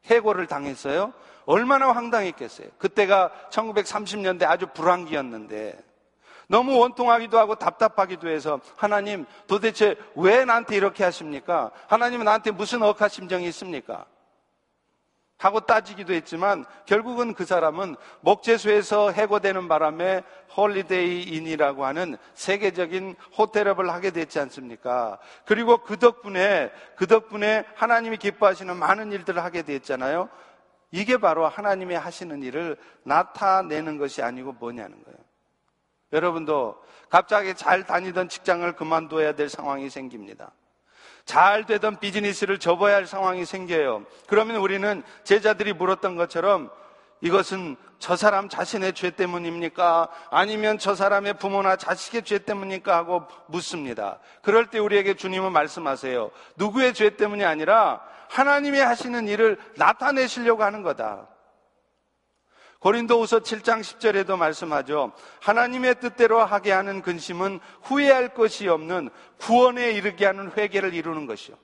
해고를 0.07 0.47
당했어요. 0.47 1.13
얼마나 1.47 1.93
황당했겠어요. 1.93 2.69
그때가 2.79 3.31
1930년대 3.51 4.45
아주 4.45 4.67
불황기였는데 4.69 5.79
너무 6.49 6.79
원통하기도 6.79 7.39
하고 7.39 7.55
답답하기도 7.55 8.29
해서 8.29 8.61
하나님 8.77 9.25
도대체 9.47 9.97
왜 10.15 10.45
나한테 10.45 10.77
이렇게 10.77 11.05
하십니까? 11.05 11.71
하나님은 11.89 12.25
나한테 12.25 12.51
무슨 12.51 12.83
억하 12.83 13.09
심정이 13.09 13.47
있습니까? 13.49 14.07
하고 15.37 15.61
따지기도 15.61 16.13
했지만 16.13 16.65
결국은 16.87 17.35
그 17.35 17.45
사람은 17.45 17.97
목재소에서 18.21 19.11
해고되는 19.11 19.69
바람에 19.69 20.23
홀리데이 20.57 21.23
인이라고 21.23 21.85
하는 21.85 22.17
세계적인 22.35 23.17
호텔업을 23.37 23.91
하게 23.91 24.11
됐지 24.11 24.39
않습니까? 24.39 25.19
그리고 25.45 25.79
그 25.79 25.99
덕분에 25.99 26.71
그 26.97 27.07
덕분에 27.07 27.65
하나님이 27.75 28.17
기뻐하시는 28.19 28.77
많은 28.77 29.13
일들을 29.13 29.43
하게 29.43 29.63
됐잖아요. 29.63 30.29
이게 30.93 31.17
바로 31.17 31.49
하나님이 31.49 31.97
하시는 31.97 32.43
일을 32.43 32.77
나타내는 33.03 33.99
것이 33.99 34.23
아니고 34.23 34.53
뭐냐는 34.53 35.03
거예요. 35.03 35.19
여러분도 36.13 36.81
갑자기 37.09 37.55
잘 37.55 37.85
다니던 37.85 38.29
직장을 38.29 38.73
그만둬야 38.75 39.35
될 39.35 39.49
상황이 39.49 39.91
생깁니다. 39.91 40.53
잘 41.25 41.65
되던 41.65 41.99
비즈니스를 42.01 42.59
접어야 42.59 42.97
할 42.97 43.07
상황이 43.07 43.45
생겨요. 43.45 44.05
그러면 44.27 44.57
우리는 44.57 45.03
제자들이 45.25 45.73
물었던 45.73 46.17
것처럼 46.17 46.71
이것은 47.21 47.77
저 47.99 48.17
사람 48.17 48.51
자신의 48.51 48.93
죄 48.93 49.11
때문입니까? 49.11 50.09
아니면 50.31 50.79
저 50.79 50.95
사람의 50.95 51.39
부모나 51.39 51.77
자식의 51.77 52.23
죄 52.25 52.39
때문입니까? 52.39 52.95
하고 52.95 53.25
묻습니다. 53.47 54.19
그럴 54.43 54.67
때 54.67 54.79
우리에게 54.79 55.15
주님은 55.15 55.53
말씀하세요. 55.53 56.31
누구의 56.57 56.93
죄 56.93 57.17
때문이 57.17 57.45
아니라 57.45 58.03
하나님이 58.29 58.79
하시는 58.81 59.27
일을 59.27 59.59
나타내시려고 59.77 60.63
하는 60.65 60.83
거다. 60.83 61.29
고린도후서 62.85 63.39
7장 63.39 63.81
10절에도 63.81 64.37
말씀하죠. 64.37 65.13
하나님의 65.41 66.01
뜻대로 66.01 66.45
하게 66.45 66.71
하는 66.71 67.01
근심은 67.01 67.59
후회할 67.81 68.35
것이 68.35 68.69
없는 68.69 69.09
구원에 69.39 69.93
이르게 69.93 70.27
하는 70.27 70.53
회개를 70.55 70.93
이루는 70.93 71.25
것이요. 71.25 71.57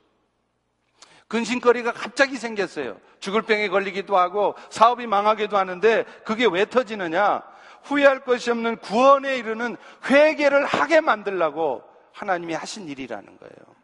근심거리가 1.29 1.93
갑자기 1.93 2.39
생겼어요. 2.39 2.99
죽을 3.19 3.43
병에 3.43 3.69
걸리기도 3.69 4.17
하고 4.17 4.55
사업이 4.71 5.07
망하기도 5.07 5.59
하는데 5.59 6.05
그게 6.25 6.47
왜 6.51 6.65
터지느냐? 6.65 7.43
후회할 7.83 8.25
것이 8.25 8.51
없는 8.51 8.79
구원에 8.79 9.37
이르는 9.37 9.77
회개를 10.09 10.65
하게 10.65 11.03
만들라고 11.03 11.83
하나님이 12.15 12.55
하신 12.55 12.89
일이라는 12.89 13.27
거예요. 13.39 13.77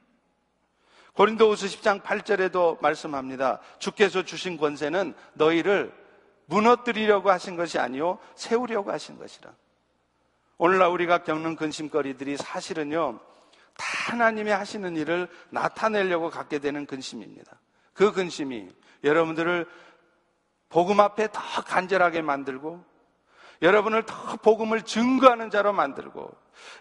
고린도후서 1.13 1.67
10장 1.67 2.03
8절에도 2.03 2.81
말씀합니다. 2.81 3.59
주께서 3.79 4.23
주신 4.23 4.57
권세는 4.57 5.13
너희를 5.35 6.06
무너뜨리려고 6.47 7.31
하신 7.31 7.57
것이 7.57 7.79
아니요 7.79 8.19
세우려고 8.35 8.91
하신 8.91 9.19
것이라. 9.19 9.53
오늘날 10.59 10.89
우리가 10.89 11.23
겪는 11.23 11.57
근심거리들이 11.57 12.37
사실은요 12.37 13.19
다 13.77 14.13
하나님이 14.13 14.51
하시는 14.51 14.97
일을 14.97 15.29
나타내려고 15.51 16.31
갖게 16.31 16.59
되는 16.59 16.87
근심입니다. 16.87 17.61
그 17.93 18.13
근심이 18.13 18.69
여러분들을 19.05 19.67
복음 20.69 21.01
앞에 21.01 21.29
더 21.33 21.41
간절하게 21.63 22.23
만들고 22.23 22.83
여러분을 23.63 24.05
더 24.05 24.37
복음을 24.37 24.83
증거하는 24.83 25.51
자로 25.51 25.73
만들고 25.73 26.31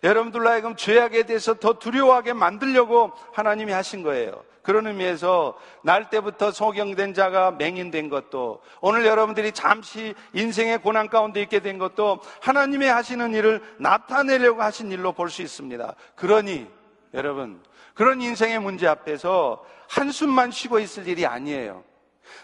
여러분들로 0.03 0.49
하여금 0.49 0.75
죄악에 0.75 1.23
대해서 1.23 1.53
더 1.55 1.73
두려워하게 1.73 2.33
만들려고 2.33 3.11
하나님이 3.33 3.71
하신 3.71 4.03
거예요. 4.03 4.43
그런 4.61 4.87
의미에서 4.87 5.55
날 5.83 6.09
때부터 6.09 6.51
소경된 6.51 7.13
자가 7.13 7.51
맹인된 7.51 8.09
것도 8.09 8.61
오늘 8.81 9.05
여러분들이 9.05 9.51
잠시 9.51 10.15
인생의 10.33 10.79
고난 10.79 11.07
가운데 11.07 11.39
있게 11.41 11.59
된 11.59 11.77
것도 11.77 12.19
하나님의 12.41 12.89
하시는 12.89 13.31
일을 13.33 13.61
나타내려고 13.77 14.63
하신 14.63 14.91
일로 14.91 15.11
볼 15.11 15.29
수 15.29 15.43
있습니다. 15.43 15.93
그러니 16.15 16.67
여러분, 17.13 17.61
그런 17.93 18.21
인생의 18.21 18.59
문제 18.59 18.87
앞에서 18.87 19.63
한숨만 19.87 20.49
쉬고 20.51 20.79
있을 20.79 21.07
일이 21.07 21.25
아니에요. 21.27 21.83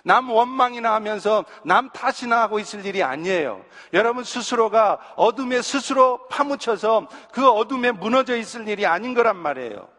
남 0.03 0.29
원망이나 0.29 0.93
하면서 0.93 1.45
남 1.63 1.89
탓이나 1.89 2.41
하고 2.41 2.59
있을 2.59 2.85
일이 2.85 3.03
아니에요. 3.03 3.63
여러분 3.93 4.23
스스로가 4.23 5.13
어둠에 5.15 5.61
스스로 5.61 6.27
파묻혀서 6.27 7.07
그 7.31 7.49
어둠에 7.49 7.91
무너져 7.91 8.35
있을 8.35 8.67
일이 8.67 8.85
아닌 8.85 9.13
거란 9.13 9.37
말이에요. 9.37 9.89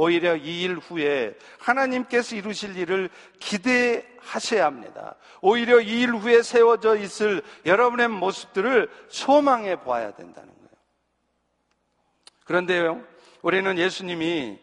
오히려 0.00 0.36
이 0.36 0.62
일 0.62 0.76
후에 0.78 1.34
하나님께서 1.58 2.36
이루실 2.36 2.76
일을 2.76 3.10
기대하셔야 3.40 4.64
합니다. 4.64 5.16
오히려 5.40 5.80
이 5.80 6.02
일 6.02 6.14
후에 6.14 6.42
세워져 6.42 6.96
있을 6.96 7.42
여러분의 7.66 8.06
모습들을 8.06 8.88
소망해 9.08 9.80
보아야 9.80 10.12
된다는 10.12 10.48
거예요. 10.54 10.68
그런데요, 12.44 13.02
우리는 13.42 13.76
예수님이 13.76 14.58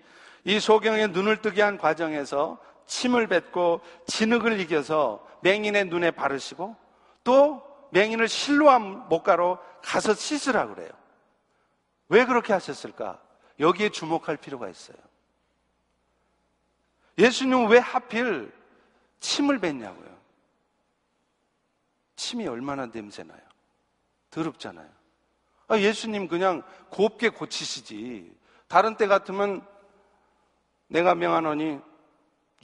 이 0.45 0.60
소경의 0.60 1.10
눈을 1.10 1.41
뜨게 1.41 1.62
한 1.62 1.78
과정에서 1.78 2.58
침을 2.86 3.28
뱉고 3.28 3.82
진흙을 4.08 4.60
이겨서 4.60 5.26
맹인의 5.42 5.86
눈에 5.86 6.12
바르시고 6.12 6.76
또 7.24 7.64
맹인을 7.92 8.28
실로암 8.28 9.08
목가로 9.10 9.60
가서 9.82 10.14
씻으라 10.14 10.68
그래요. 10.68 10.90
왜 12.10 12.26
그렇게 12.26 12.54
하셨을까? 12.54 13.22
여기에 13.60 13.90
주목할 13.90 14.38
필요가 14.38 14.70
있어요. 14.70 14.98
예수님은 17.18 17.70
왜 17.70 17.80
하필 17.80 18.52
침을 19.20 19.60
뱉냐고요? 19.60 20.16
침이 22.16 22.48
얼마나 22.48 22.86
냄새나요? 22.88 23.42
더럽잖아요. 24.30 24.90
아, 25.68 25.80
예수님 25.80 26.28
그냥 26.28 26.64
곱게 26.90 27.30
고치시지. 27.30 28.36
다른 28.68 28.98
때 28.98 29.08
같으면 29.08 29.66
내가 30.88 31.16
명하노니 31.16 31.80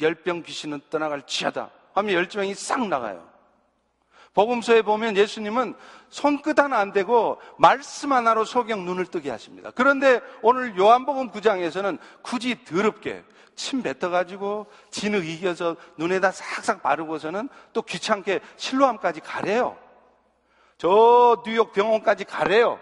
열병 0.01 0.43
귀신은 0.43 0.81
떠나갈 0.89 1.25
지하다 1.25 1.69
하면 1.93 2.13
열병이 2.13 2.55
싹 2.55 2.87
나가요. 2.87 3.29
복음서에 4.33 4.81
보면 4.81 5.17
예수님은 5.17 5.75
손끝 6.09 6.57
하나 6.57 6.79
안 6.79 6.93
대고 6.93 7.41
말씀 7.57 8.13
하나로 8.13 8.45
소경 8.45 8.85
눈을 8.85 9.05
뜨게 9.07 9.29
하십니다. 9.29 9.71
그런데 9.75 10.21
오늘 10.41 10.77
요한복음 10.77 11.31
9장에서는 11.31 11.97
굳이 12.21 12.63
더럽게 12.63 13.23
침 13.55 13.83
뱉어가지고 13.83 14.67
진흙 14.89 15.27
이겨서 15.27 15.75
눈에다 15.97 16.31
싹싹 16.31 16.81
바르고서는 16.81 17.49
또 17.73 17.81
귀찮게 17.81 18.39
실로암까지 18.55 19.19
가래요. 19.19 19.77
저 20.77 21.43
뉴욕 21.45 21.73
병원까지 21.73 22.23
가래요. 22.23 22.79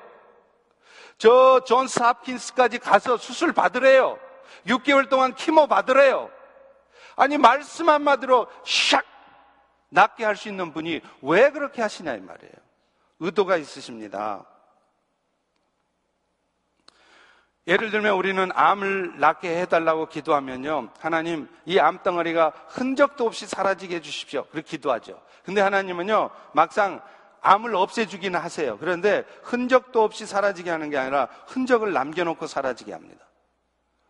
저존 1.17 1.87
사킨스까지 1.87 2.79
가서 2.79 3.17
수술 3.17 3.51
받으래요. 3.51 4.17
6개월 4.67 5.09
동안 5.09 5.35
키모 5.35 5.67
받으래요. 5.67 6.29
아니 7.19 7.37
말씀 7.37 7.89
한마디로 7.89 8.47
샥 8.63 9.03
낫게 9.89 10.23
할 10.23 10.35
수 10.35 10.47
있는 10.47 10.71
분이 10.71 11.01
왜 11.21 11.51
그렇게 11.51 11.81
하시냐 11.81 12.15
이 12.15 12.21
말이에요. 12.21 12.53
의도가 13.19 13.57
있으십니다. 13.57 14.45
예를 17.67 17.91
들면 17.91 18.15
우리는 18.15 18.49
암을 18.55 19.19
낫게 19.19 19.61
해달라고 19.61 20.07
기도하면요. 20.07 20.89
하나님, 20.99 21.47
이 21.65 21.77
암덩어리가 21.77 22.53
흔적도 22.69 23.25
없이 23.25 23.45
사라지게 23.45 23.97
해주십시오. 23.97 24.45
그렇게 24.45 24.69
기도하죠. 24.69 25.21
근데 25.43 25.61
하나님은요, 25.61 26.29
막상 26.53 27.01
암을 27.41 27.75
없애주기는 27.75 28.39
하세요. 28.39 28.77
그런데 28.79 29.25
흔적도 29.43 30.03
없이 30.03 30.25
사라지게 30.25 30.69
하는 30.69 30.89
게 30.89 30.97
아니라 30.97 31.27
흔적을 31.47 31.93
남겨놓고 31.93 32.47
사라지게 32.47 32.93
합니다. 32.93 33.28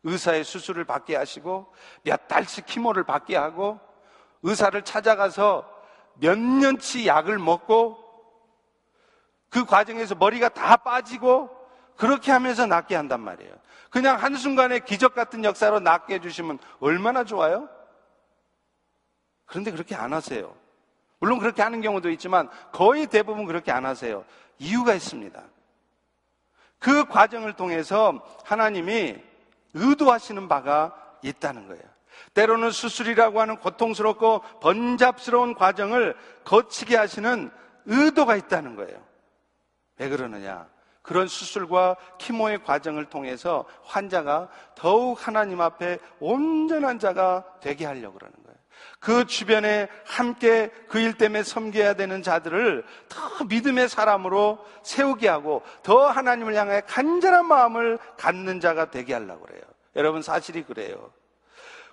의사의 0.03 0.43
수술을 0.43 0.85
받게 0.85 1.15
하시고 1.15 1.73
몇 2.03 2.27
달씩 2.27 2.65
키모를 2.65 3.03
받게 3.03 3.35
하고 3.35 3.79
의사를 4.43 4.81
찾아가서 4.81 5.69
몇 6.15 6.37
년치 6.37 7.07
약을 7.07 7.37
먹고 7.39 7.97
그 9.49 9.65
과정에서 9.65 10.15
머리가 10.15 10.49
다 10.49 10.77
빠지고 10.77 11.49
그렇게 11.95 12.31
하면서 12.31 12.65
낫게 12.65 12.95
한단 12.95 13.19
말이에요. 13.21 13.53
그냥 13.89 14.21
한순간에 14.21 14.79
기적 14.79 15.15
같은 15.15 15.43
역사로 15.43 15.79
낫게 15.79 16.15
해주시면 16.15 16.59
얼마나 16.79 17.23
좋아요? 17.23 17.67
그런데 19.45 19.71
그렇게 19.71 19.95
안 19.95 20.13
하세요. 20.13 20.55
물론 21.19 21.39
그렇게 21.39 21.61
하는 21.61 21.81
경우도 21.81 22.09
있지만 22.11 22.49
거의 22.71 23.07
대부분 23.07 23.45
그렇게 23.45 23.71
안 23.71 23.85
하세요. 23.85 24.23
이유가 24.59 24.93
있습니다. 24.93 25.41
그 26.77 27.05
과정을 27.05 27.53
통해서 27.53 28.23
하나님이 28.45 29.28
의도하시는 29.73 30.47
바가 30.47 30.95
있다는 31.21 31.67
거예요. 31.67 31.83
때로는 32.33 32.71
수술이라고 32.71 33.39
하는 33.41 33.57
고통스럽고 33.57 34.41
번잡스러운 34.61 35.55
과정을 35.55 36.15
거치게 36.43 36.95
하시는 36.95 37.51
의도가 37.85 38.35
있다는 38.35 38.75
거예요. 38.75 39.01
왜 39.97 40.09
그러느냐? 40.09 40.67
그런 41.01 41.27
수술과 41.27 41.95
키모의 42.19 42.63
과정을 42.63 43.05
통해서 43.05 43.65
환자가 43.83 44.49
더욱 44.75 45.25
하나님 45.25 45.59
앞에 45.59 45.97
온전한 46.19 46.99
자가 46.99 47.45
되게 47.61 47.85
하려고 47.85 48.19
그러는 48.19 48.35
거예요. 48.43 48.58
그 48.99 49.25
주변에 49.25 49.87
함께 50.05 50.69
그 50.89 50.99
일 50.99 51.13
때문에 51.13 51.43
섬겨야 51.43 51.93
되는 51.93 52.21
자들을 52.21 52.83
더 53.07 53.45
믿음의 53.45 53.87
사람으로 53.89 54.59
세우게 54.83 55.27
하고 55.29 55.63
더 55.83 56.07
하나님을 56.09 56.55
향해 56.55 56.81
간절한 56.87 57.45
마음을 57.45 57.97
갖는 58.17 58.59
자가 58.59 58.91
되게 58.91 59.13
하려고 59.13 59.45
그래요. 59.45 59.61
여러분 59.95 60.21
사실이 60.21 60.63
그래요. 60.63 61.11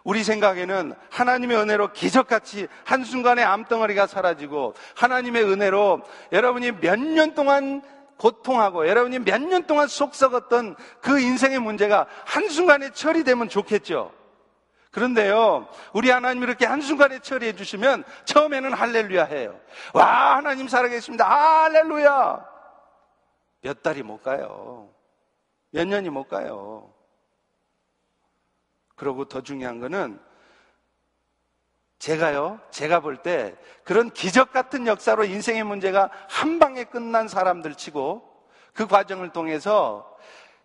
우리 0.05 0.23
생각에는 0.23 0.95
하나님의 1.11 1.57
은혜로 1.57 1.93
기적같이 1.93 2.69
한순간에 2.85 3.43
암덩어리가 3.43 4.07
사라지고 4.07 4.75
하나님의 4.95 5.45
은혜로 5.45 6.03
여러분이 6.33 6.73
몇 6.81 6.99
년 7.01 7.35
동안 7.35 7.83
고통하고 8.17 8.89
여러분이 8.89 9.19
몇 9.21 9.43
년 9.43 9.65
동안 9.65 9.89
속 9.89 10.15
썩었던 10.15 10.77
그 11.01 11.19
인생의 11.21 11.59
문제가 11.59 12.07
한순간에 12.25 12.91
처리되면 12.93 13.49
좋겠죠. 13.49 14.13
그런데요, 14.97 15.69
우리 15.93 16.09
하나님 16.09 16.43
이렇게 16.43 16.65
한순간에 16.65 17.19
처리해 17.19 17.55
주시면 17.55 18.03
처음에는 18.25 18.73
할렐루야 18.73 19.25
해요. 19.25 19.61
와, 19.93 20.37
하나님 20.37 20.69
살아계십니다. 20.69 21.65
할렐루야! 21.65 22.43
몇 23.61 23.83
달이 23.83 24.03
못 24.03 24.23
가요. 24.23 24.89
몇 25.71 25.87
년이 25.87 26.09
못 26.09 26.29
가요. 26.29 26.95
그러고 28.95 29.27
더 29.27 29.43
중요한 29.43 29.81
거는 29.81 30.19
제가요, 31.99 32.59
제가 32.71 33.01
볼 33.01 33.19
때 33.19 33.55
그런 33.85 34.09
기적 34.09 34.51
같은 34.51 34.87
역사로 34.87 35.25
인생의 35.25 35.65
문제가 35.65 36.09
한 36.27 36.59
방에 36.59 36.85
끝난 36.85 37.29
사람들 37.29 37.75
치고 37.75 38.49
그 38.73 38.87
과정을 38.87 39.29
통해서 39.35 40.11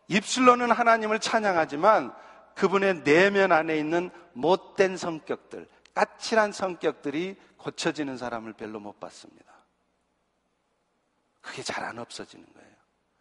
입술로는 0.08 0.72
하나님을 0.72 1.20
찬양하지만 1.20 2.14
그분의 2.56 3.04
내면 3.04 3.52
안에 3.52 3.78
있는 3.78 4.12
못된 4.34 4.98
성격들, 4.98 5.68
까칠한 5.94 6.52
성격들이 6.52 7.36
고쳐지는 7.58 8.18
사람을 8.18 8.54
별로 8.54 8.80
못 8.80 9.00
봤습니다. 9.00 9.52
그게 11.42 11.64
잘 11.64 11.84
안 11.84 11.98
없어지는 12.00 12.46
거예요. 12.54 12.70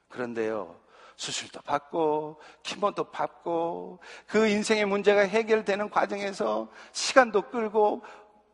그런데요, 0.09 0.81
수술도 1.17 1.63
받고, 1.63 2.41
키모도 2.63 3.11
받고, 3.11 4.01
그 4.27 4.47
인생의 4.47 4.85
문제가 4.87 5.21
해결되는 5.21 5.91
과정에서 5.91 6.71
시간도 6.93 7.51
끌고, 7.51 8.03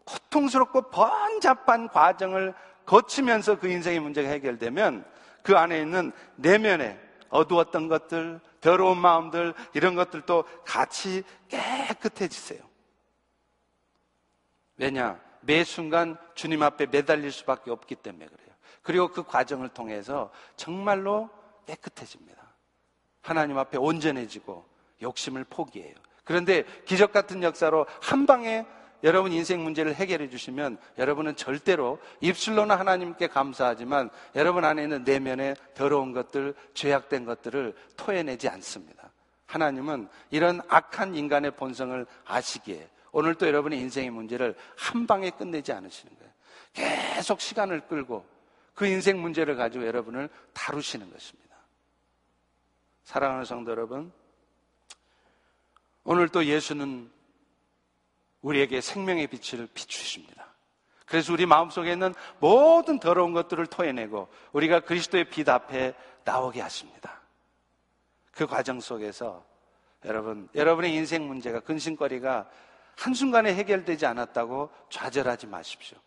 고통스럽고 0.05 0.91
번잡한 0.91 1.89
과정을 1.89 2.55
거치면서 2.85 3.59
그 3.59 3.69
인생의 3.69 4.01
문제가 4.01 4.29
해결되면 4.29 5.05
그 5.43 5.57
안에 5.57 5.81
있는 5.81 6.13
내면에 6.37 7.01
어두웠던 7.29 7.89
것들, 7.89 8.41
더러운 8.67 8.99
마음들, 8.99 9.55
이런 9.75 9.95
것들도 9.95 10.45
같이 10.64 11.23
깨끗해지세요. 11.47 12.61
왜냐? 14.77 15.21
매 15.43 15.62
순간 15.62 16.19
주님 16.35 16.64
앞에 16.64 16.87
매달릴 16.87 17.31
수밖에 17.31 17.71
없기 17.71 17.95
때문에 17.95 18.27
그래요. 18.27 18.49
그리고 18.83 19.07
그 19.12 19.23
과정을 19.23 19.69
통해서 19.69 20.33
정말로 20.57 21.31
깨끗해집니다. 21.67 22.43
하나님 23.21 23.57
앞에 23.57 23.79
온전해지고 23.79 24.67
욕심을 25.01 25.45
포기해요. 25.45 25.95
그런데 26.25 26.64
기적 26.87 27.12
같은 27.12 27.45
역사로 27.45 27.87
한 28.03 28.27
방에 28.27 28.67
여러분 29.03 29.33
인생 29.33 29.63
문제를 29.63 29.95
해결해 29.95 30.29
주시면 30.29 30.79
여러분은 30.99 31.37
절대로 31.37 31.99
입술로는 32.21 32.77
하나님께 32.77 33.29
감사하지만 33.29 34.11
여러분 34.35 34.65
안에 34.65 34.85
있는 34.85 35.05
내면의 35.05 35.57
더러운 35.75 36.13
것들, 36.13 36.55
죄악된 36.75 37.25
것들을 37.25 37.75
토해내지 37.97 38.49
않습니다. 38.49 39.11
하나님은 39.47 40.09
이런 40.31 40.61
악한 40.69 41.15
인간의 41.15 41.53
본성을 41.53 42.07
아시기에 42.25 42.89
오늘 43.13 43.35
또 43.35 43.47
여러분의 43.47 43.79
인생의 43.81 44.11
문제를 44.11 44.55
한 44.77 45.07
방에 45.07 45.31
끝내지 45.31 45.73
않으시는 45.73 46.15
거예요. 46.19 46.33
계속 46.73 47.41
시간을 47.41 47.83
끌고 47.89 48.27
그 48.75 48.87
인생 48.87 49.21
문제를 49.21 49.57
가지고 49.57 49.87
여러분을 49.87 50.29
다루시는 50.53 51.11
것입니다. 51.11 51.57
사랑하는 53.05 53.45
성도 53.45 53.71
여러분, 53.71 54.13
오늘 56.05 56.29
또 56.29 56.45
예수는 56.45 57.11
우리에게 58.43 58.80
생명의 58.80 59.26
빛을 59.26 59.68
비추십니다. 59.72 60.47
그래서 61.07 61.32
우리 61.32 61.47
마음속에 61.47 61.93
있는 61.93 62.14
모든 62.41 62.99
더러운 62.99 63.32
것들을 63.32 63.66
토해내고 63.66 64.28
우리가 64.53 64.80
그리스도의 64.80 65.30
빛 65.30 65.49
앞에 65.49 65.95
나오게 66.24 66.61
하십니다. 66.61 67.20
그 68.32 68.47
과정 68.47 68.80
속에서 68.80 69.45
여러분, 70.05 70.49
여러분의 70.55 70.95
인생 70.95 71.26
문제가 71.26 71.61
근심거리가 71.61 72.49
한순간에 72.97 73.55
해결되지 73.55 74.07
않았다고 74.07 74.70
좌절하지 74.91 75.47
마십시오. 75.47 75.99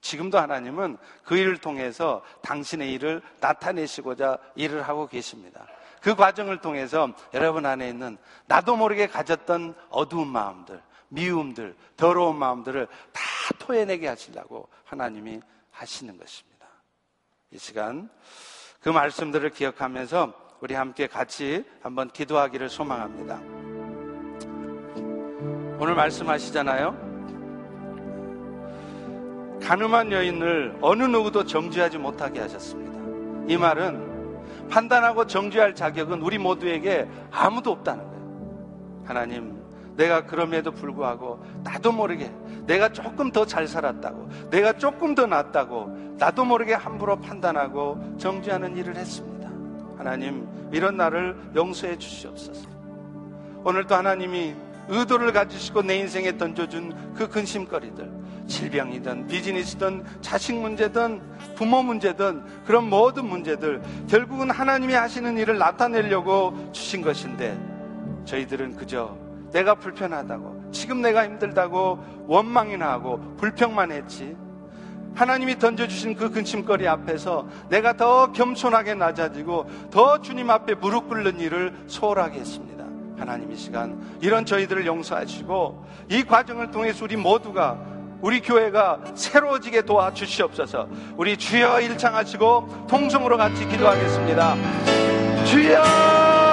지금도 0.00 0.38
하나님은 0.38 0.98
그 1.24 1.36
일을 1.36 1.56
통해서 1.56 2.22
당신의 2.42 2.92
일을 2.92 3.22
나타내시고자 3.40 4.38
일을 4.54 4.82
하고 4.82 5.06
계십니다. 5.08 5.66
그 6.00 6.14
과정을 6.14 6.60
통해서 6.60 7.08
여러분 7.32 7.64
안에 7.64 7.88
있는 7.88 8.18
나도 8.46 8.76
모르게 8.76 9.06
가졌던 9.06 9.74
어두운 9.88 10.28
마음들, 10.28 10.82
미움들, 11.14 11.76
더러운 11.96 12.36
마음들을 12.36 12.86
다 12.86 13.22
토해내게 13.58 14.08
하시려고 14.08 14.68
하나님이 14.84 15.40
하시는 15.70 16.18
것입니다. 16.18 16.66
이 17.50 17.58
시간 17.58 18.10
그 18.80 18.88
말씀들을 18.88 19.50
기억하면서 19.50 20.44
우리 20.60 20.74
함께 20.74 21.06
같이 21.06 21.64
한번 21.82 22.10
기도하기를 22.10 22.68
소망합니다. 22.68 23.40
오늘 25.78 25.94
말씀하시잖아요. 25.94 27.14
가늠한 29.62 30.12
여인을 30.12 30.78
어느 30.82 31.04
누구도 31.04 31.44
정죄하지 31.44 31.98
못하게 31.98 32.40
하셨습니다. 32.40 33.52
이 33.52 33.56
말은 33.56 34.68
판단하고 34.68 35.26
정죄할 35.26 35.74
자격은 35.74 36.22
우리 36.22 36.38
모두에게 36.38 37.08
아무도 37.30 37.72
없다는 37.72 38.04
거예요. 38.04 39.02
하나님, 39.06 39.53
내가 39.96 40.26
그럼에도 40.26 40.72
불구하고 40.72 41.44
나도 41.62 41.92
모르게 41.92 42.30
내가 42.66 42.88
조금 42.88 43.30
더 43.30 43.44
잘 43.44 43.66
살았다고, 43.66 44.28
내가 44.50 44.72
조금 44.72 45.14
더 45.14 45.26
낫다고 45.26 46.14
나도 46.18 46.44
모르게 46.44 46.74
함부로 46.74 47.16
판단하고 47.20 48.16
정죄하는 48.18 48.76
일을 48.76 48.96
했습니다. 48.96 49.50
하나님, 49.98 50.48
이런 50.72 50.96
나를 50.96 51.36
용서해 51.54 51.98
주시옵소서. 51.98 52.68
오늘도 53.64 53.94
하나님이 53.94 54.54
의도를 54.88 55.32
가지시고 55.32 55.82
내 55.82 55.96
인생에 55.96 56.36
던져준 56.36 57.14
그 57.14 57.28
근심거리들, 57.28 58.10
질병이든 58.46 59.26
비즈니스든 59.26 60.04
자식 60.20 60.54
문제든 60.56 61.22
부모 61.54 61.82
문제든 61.82 62.42
그런 62.66 62.90
모든 62.90 63.26
문제들 63.26 63.80
결국은 64.08 64.50
하나님이 64.50 64.92
하시는 64.92 65.38
일을 65.38 65.56
나타내려고 65.56 66.70
주신 66.72 67.00
것인데 67.00 67.58
저희들은 68.26 68.76
그저 68.76 69.16
내가 69.54 69.76
불편하다고 69.76 70.70
지금 70.72 71.00
내가 71.00 71.24
힘들다고 71.24 72.26
원망이나 72.26 72.90
하고 72.90 73.20
불평만 73.36 73.92
했지 73.92 74.36
하나님이 75.14 75.60
던져주신 75.60 76.16
그 76.16 76.30
근심거리 76.30 76.88
앞에서 76.88 77.46
내가 77.68 77.96
더 77.96 78.32
겸손하게 78.32 78.94
낮아지고 78.94 79.70
더 79.92 80.20
주님 80.20 80.50
앞에 80.50 80.74
무릎 80.74 81.08
꿇는 81.08 81.38
일을 81.38 81.72
소홀하게 81.86 82.40
했습니다. 82.40 82.84
하나님 83.16 83.52
이 83.52 83.56
시간 83.56 84.18
이런 84.20 84.44
저희들을 84.44 84.84
용서하시고 84.86 85.86
이 86.10 86.24
과정을 86.24 86.72
통해서 86.72 87.04
우리 87.04 87.16
모두가 87.16 87.78
우리 88.20 88.40
교회가 88.40 89.00
새로워지게 89.14 89.82
도와주시옵소서 89.82 90.88
우리 91.16 91.36
주여 91.36 91.80
일창하시고 91.80 92.86
통성으로 92.88 93.36
같이 93.36 93.68
기도하겠습니다. 93.68 94.56
주여! 95.44 96.43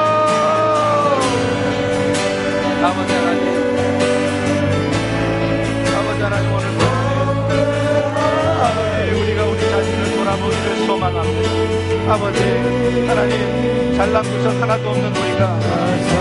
아버지 2.83 3.13
하나님, 3.13 3.45
아버지 5.95 6.21
하나님 6.23 6.51
오늘도 6.51 6.81
아버지 8.61 9.11
우리가 9.21 9.43
우리 9.45 9.59
자신을 9.69 10.15
돌아보기를 10.17 10.85
소망합니다. 10.87 12.13
아버지 12.13 12.39
하나님 13.07 13.95
잘난 13.95 14.23
것은 14.23 14.61
하나도 14.61 14.89
없는 14.89 15.15
우리가 15.15 15.59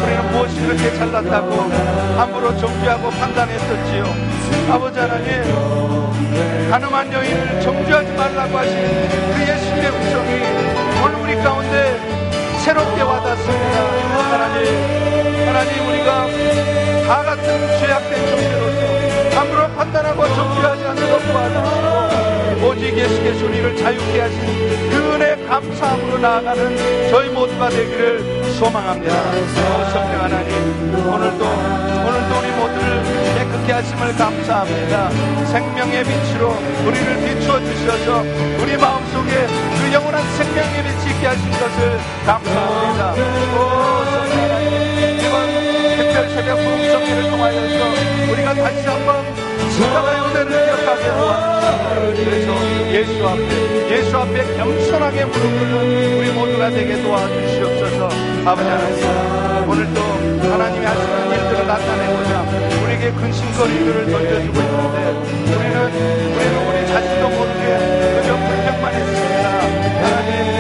우리는 0.05 0.33
무엇이 0.33 0.61
그렇게 0.61 0.95
잘났다고 0.97 1.51
함부로 2.19 2.57
정죄하고 2.59 3.09
판단했었지요. 3.11 4.05
아버지 4.71 4.99
하나님 4.99 5.31
가늠한 6.71 7.13
여인을 7.13 7.61
정죄하지 7.63 8.13
말라고 8.13 8.59
하신 8.59 8.75
그 8.77 9.41
예수님의 9.41 9.91
음성이 9.91 10.31
오늘 11.05 11.21
우리 11.23 11.37
가운데 11.43 11.99
새롭게 12.63 13.01
와닿습니다. 13.01 14.11
하나님, 14.31 15.30
하나님 15.51 15.89
우리가 15.89 16.29
다 17.09 17.25
같은 17.25 17.79
죄악된 17.81 18.29
존재로서 18.29 19.37
함부로 19.37 19.69
판단하고 19.75 20.25
정죄하지 20.29 20.85
않도록 20.85 21.27
도와주시고 21.27 22.69
오직 22.69 22.97
예수께서 22.97 23.47
우리를 23.47 23.77
자유케 23.77 24.21
하신 24.21 24.91
그 24.91 25.15
은혜 25.15 25.35
감사함으로 25.49 26.19
나아가는 26.19 27.11
저희 27.11 27.31
모두가 27.31 27.69
되기를 27.69 28.45
소망합니다. 28.55 29.13
오, 29.13 29.91
성령 29.91 30.23
하나님 30.23 30.53
오늘도 30.95 31.45
오늘도 31.45 32.39
우리 32.39 32.51
모두를 32.53 33.03
깨끗게 33.35 33.73
하심을 33.73 34.17
감사합니다. 34.17 35.11
생명의 35.47 36.05
빛으로 36.05 36.55
우리를 36.87 37.17
비추어 37.27 37.59
주셔서 37.59 38.21
우리 38.63 38.77
마음속에 38.77 39.47
그 39.81 39.93
영원한 39.93 40.23
생명의 40.37 40.85
빛이 40.85 41.11
있게 41.17 41.27
하신 41.27 41.51
것을 41.51 41.99
감사합니다. 42.25 43.70
새벽 46.35 46.57
부흥성회를 46.57 47.31
통하여서 47.31 47.85
우리가 48.33 48.55
다시 48.55 48.87
한번 48.87 49.25
십자가의 49.71 50.21
은혜를 50.21 50.51
기억하게 50.67 51.05
도와주시고 51.11 52.25
그래서 52.25 52.49
예수 52.93 53.29
앞에 53.29 53.51
예수 53.91 54.17
앞에 54.17 54.57
겸손하게 54.57 55.25
무릎 55.25 55.43
꿇는 55.43 56.19
우리 56.19 56.31
모두가 56.33 56.71
되게 56.71 57.03
도와주시옵소서. 57.03 58.09
아버지 58.45 58.69
하나님 58.69 59.69
오늘도 59.69 60.01
하나님이 60.51 60.85
하시는 60.87 61.31
일들을 61.33 61.67
나타내고자 61.67 62.31
우리에게 62.83 63.13
근심거리들을 63.13 64.11
던져주고 64.11 64.61
있는데 64.61 64.99
우리는 65.57 65.77
우리는 66.35 66.69
우리 66.69 66.87
자신도 66.89 67.29
모르게 67.29 67.65
그저 68.21 68.37
불평만 68.37 68.95
했습니다. 68.95 69.45
하나님 70.03 70.60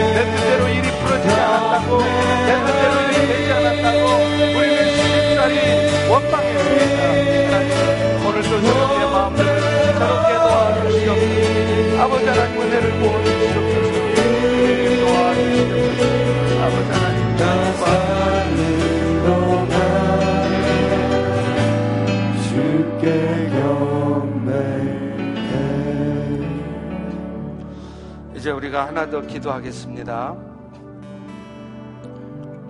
이제 28.34 28.50
우리가 28.50 28.86
하나 28.86 29.08
더 29.08 29.20
기도하겠습니다 29.20 30.34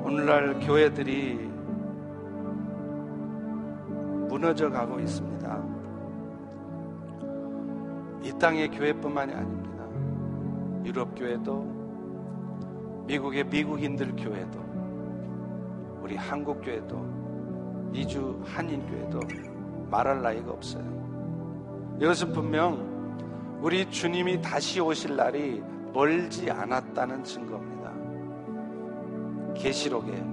오늘날 0.02 0.58
교회들이 0.60 1.50
무너져 4.30 4.70
가고 4.70 4.98
있습니다. 4.98 5.69
이 8.41 8.43
땅의 8.43 8.70
교회뿐만이 8.70 9.34
아닙니다. 9.34 9.84
유럽 10.82 11.14
교회도, 11.14 13.05
미국의 13.07 13.45
미국인들 13.45 14.16
교회도, 14.16 14.59
우리 16.01 16.16
한국 16.16 16.62
교회도, 16.62 17.91
이주 17.93 18.41
한인 18.47 18.86
교회도 18.86 19.20
말할 19.91 20.22
나위가 20.22 20.53
없어요. 20.53 20.82
이것은 22.01 22.32
분명 22.32 23.59
우리 23.61 23.84
주님이 23.91 24.41
다시 24.41 24.80
오실 24.80 25.16
날이 25.16 25.62
멀지 25.93 26.51
않았다는 26.51 27.22
증거입니다. 27.22 27.93
계시록에 29.53 30.24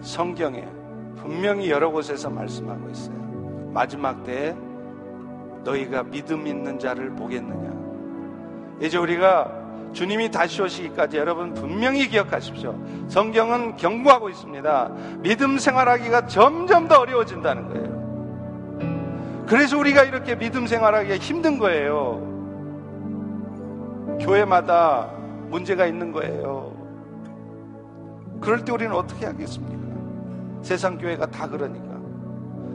성경에 0.00 0.66
분명히 1.14 1.70
여러 1.70 1.92
곳에서 1.92 2.28
말씀하고 2.28 2.90
있어요. 2.90 3.70
마지막 3.72 4.24
때에 4.24 4.56
너희가 5.64 6.04
믿음 6.04 6.46
있는 6.46 6.78
자를 6.78 7.10
보겠느냐. 7.10 7.72
이제 8.80 8.98
우리가 8.98 9.64
주님이 9.92 10.30
다시 10.30 10.60
오시기까지 10.60 11.16
여러분 11.16 11.54
분명히 11.54 12.08
기억하십시오. 12.08 12.78
성경은 13.08 13.76
경고하고 13.76 14.28
있습니다. 14.28 14.90
믿음 15.20 15.58
생활하기가 15.58 16.26
점점 16.26 16.88
더 16.88 16.98
어려워진다는 16.98 17.68
거예요. 17.68 17.94
그래서 19.46 19.78
우리가 19.78 20.02
이렇게 20.04 20.36
믿음 20.36 20.66
생활하기가 20.66 21.16
힘든 21.18 21.58
거예요. 21.58 22.32
교회마다 24.20 25.10
문제가 25.48 25.86
있는 25.86 26.12
거예요. 26.12 26.72
그럴 28.40 28.64
때 28.64 28.72
우리는 28.72 28.92
어떻게 28.94 29.26
하겠습니까? 29.26 29.84
세상 30.62 30.98
교회가 30.98 31.26
다 31.26 31.48
그러니까. 31.48 31.93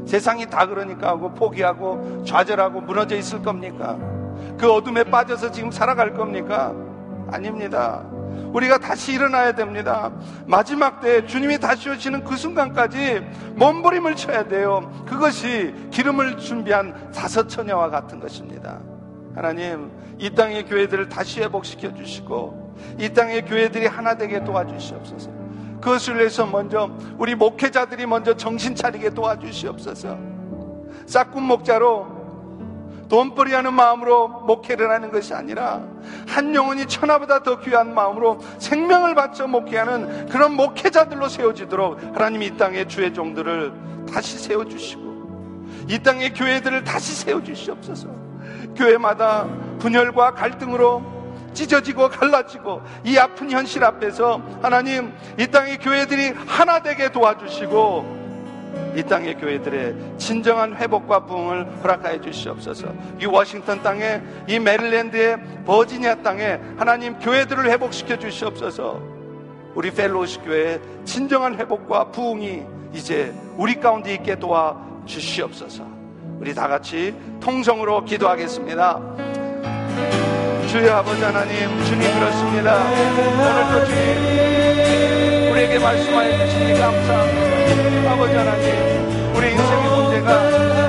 세상이 0.09 0.47
다 0.47 0.65
그러니까 0.65 1.09
하고 1.09 1.31
포기하고 1.35 2.23
좌절하고 2.25 2.81
무너져 2.81 3.15
있을 3.15 3.43
겁니까? 3.43 3.95
그 4.57 4.71
어둠에 4.71 5.03
빠져서 5.03 5.51
지금 5.51 5.69
살아갈 5.69 6.15
겁니까? 6.15 6.73
아닙니다. 7.31 8.03
우리가 8.51 8.79
다시 8.79 9.13
일어나야 9.13 9.51
됩니다. 9.51 10.11
마지막 10.47 10.99
때 10.99 11.27
주님이 11.27 11.59
다시 11.59 11.91
오시는 11.91 12.23
그 12.23 12.35
순간까지 12.35 13.23
몸부림을 13.53 14.15
쳐야 14.15 14.47
돼요. 14.47 14.91
그것이 15.05 15.75
기름을 15.91 16.37
준비한 16.37 17.11
다섯 17.11 17.47
처녀와 17.47 17.91
같은 17.91 18.19
것입니다. 18.19 18.79
하나님, 19.35 19.91
이 20.17 20.31
땅의 20.31 20.65
교회들을 20.65 21.07
다시 21.09 21.41
회복시켜 21.41 21.93
주시고, 21.93 22.75
이 22.97 23.09
땅의 23.09 23.45
교회들이 23.45 23.85
하나 23.85 24.15
되게 24.15 24.43
도와주시옵소서. 24.43 25.38
그것을 25.81 26.17
위해서 26.17 26.45
먼저 26.45 26.89
우리 27.17 27.35
목회자들이 27.35 28.05
먼저 28.05 28.35
정신 28.35 28.75
차리게 28.75 29.11
도와주시옵소서. 29.11 30.17
싹군 31.05 31.43
목자로 31.43 32.19
돈벌이 33.09 33.53
하는 33.53 33.73
마음으로 33.73 34.27
목회를 34.27 34.91
하는 34.91 35.11
것이 35.11 35.33
아니라 35.33 35.81
한 36.27 36.53
영혼이 36.53 36.85
천하보다 36.85 37.41
더 37.41 37.59
귀한 37.59 37.93
마음으로 37.93 38.39
생명을 38.59 39.15
바쳐 39.15 39.47
목회하는 39.47 40.27
그런 40.27 40.53
목회자들로 40.53 41.27
세워지도록 41.27 41.99
하나님이 42.13 42.45
이 42.45 42.57
땅의 42.57 42.87
주의 42.87 43.11
종들을 43.11 43.73
다시 44.13 44.37
세워주시고 44.37 45.09
이 45.87 45.97
땅의 45.97 46.35
교회들을 46.35 46.83
다시 46.83 47.15
세워주시옵소서 47.15 48.07
교회마다 48.75 49.47
분열과 49.79 50.35
갈등으로 50.35 51.18
찢어지고 51.53 52.09
갈라지고 52.09 52.81
이 53.03 53.17
아픈 53.17 53.51
현실 53.51 53.83
앞에서 53.83 54.41
하나님 54.61 55.13
이 55.37 55.47
땅의 55.47 55.79
교회들이 55.79 56.33
하나 56.47 56.79
되게 56.79 57.11
도와주시고 57.11 58.19
이 58.95 59.03
땅의 59.03 59.35
교회들의 59.35 59.95
진정한 60.17 60.75
회복과 60.75 61.25
부흥을 61.25 61.65
허락하여 61.83 62.21
주시옵소서. 62.21 62.93
이 63.19 63.25
워싱턴 63.25 63.81
땅에, 63.81 64.21
이 64.47 64.59
메릴랜드의 64.59 65.37
버지니아 65.65 66.15
땅에 66.15 66.59
하나님 66.77 67.17
교회들을 67.19 67.69
회복시켜 67.69 68.17
주시옵소서. 68.17 69.01
우리 69.75 69.91
펠로시 69.91 70.39
교회의 70.39 70.81
진정한 71.05 71.55
회복과 71.55 72.11
부흥이 72.11 72.63
이제 72.93 73.33
우리 73.57 73.75
가운데 73.79 74.13
있게 74.13 74.35
도와 74.35 74.75
주시옵소서. 75.05 75.83
우리 76.39 76.53
다 76.53 76.67
같이 76.67 77.13
통성으로 77.39 78.05
기도하겠습니다. 78.05 79.38
주여 80.69 80.97
아버지 80.97 81.23
하나님 81.23 81.83
주님 81.83 82.13
그렇습니다. 82.13 82.75
오늘도 82.77 83.85
주님 83.87 85.51
우리에게 85.51 85.79
말씀하여 85.79 86.45
주시니 86.45 86.79
감사합니다. 86.79 88.11
아버지 88.11 88.35
하나님 88.35 89.33
우리 89.33 89.51
인생의 89.53 89.89
문제가 89.89 90.29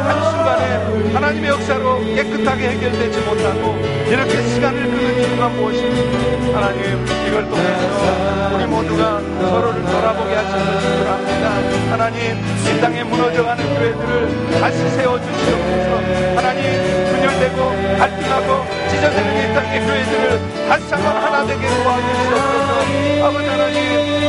한순간에 0.04 1.14
하나님의 1.14 1.48
역사로 1.48 2.04
깨끗하게 2.04 2.68
해결되지 2.68 3.20
못하고 3.20 3.78
이렇게 4.06 4.42
시간을 4.48 4.82
끄는 4.82 5.18
이유가 5.18 5.48
무엇입니까 5.48 6.58
하나님 6.60 7.06
이걸 7.26 7.48
통해서 7.48 8.54
우리 8.54 8.66
모두가 8.66 9.22
서로를 9.48 9.82
돌아보게 9.82 10.34
하시는 10.34 10.74
것을 10.74 11.10
합니다. 11.10 11.54
하나님 11.90 12.36
이 12.36 12.80
땅에 12.82 13.02
무너져가는 13.02 13.64
교회들을 13.78 14.60
다시 14.60 14.76
세워주시옵소서. 14.90 16.36
하나님 16.36 16.99
분열되고 17.40 17.96
갈등하고 17.98 18.66
찢어지는 18.90 19.50
이 19.50 19.54
땅의 19.54 19.80
교회들을 19.86 20.68
다시 20.68 20.84
한번 20.92 21.16
하나 21.16 21.46
되게 21.46 21.66
도와주시옵소서. 21.66 23.26
아버지 23.26 23.48
하나님 23.48 23.76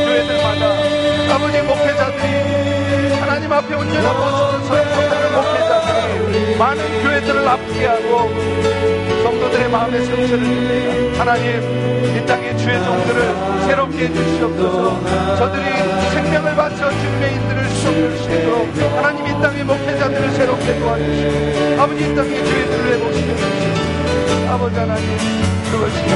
교회들마다 0.04 1.34
아버지 1.34 1.62
목회자들이 1.62 3.14
하나님 3.20 3.52
앞에 3.52 3.74
온전한 3.74 4.64
서지 4.64 4.88
못하는 4.88 5.32
목회자들이 5.32 6.56
많은 6.56 7.02
교회들을 7.02 7.48
아프게 7.48 7.86
하고 7.86 9.11
성도들의 9.22 9.70
마음에 9.70 10.04
상처를 10.04 10.44
줍니다. 10.44 11.18
하나님 11.20 12.16
이 12.16 12.26
땅의 12.26 12.58
주의 12.58 12.82
종들을 12.84 13.22
새롭게 13.66 14.08
해주시옵소서. 14.08 15.36
저들이 15.36 15.64
생명을 16.10 16.56
바쳐 16.56 16.90
주님의 16.90 17.34
인들을 17.34 17.68
수용할 17.70 18.18
수 18.18 18.30
있도록 18.30 18.68
하나님 18.96 19.26
이 19.26 19.42
땅의 19.42 19.64
목회자들을 19.64 20.30
새롭게 20.32 20.78
도와주시고 20.78 21.80
아버지 21.82 22.04
이 22.04 22.14
땅의 22.14 22.42
교회들을 22.42 22.92
회복시켜 22.94 23.36
주시옵소서 23.36 24.52
아버지 24.52 24.76
하나님 24.76 25.06
그것이요 25.70 26.12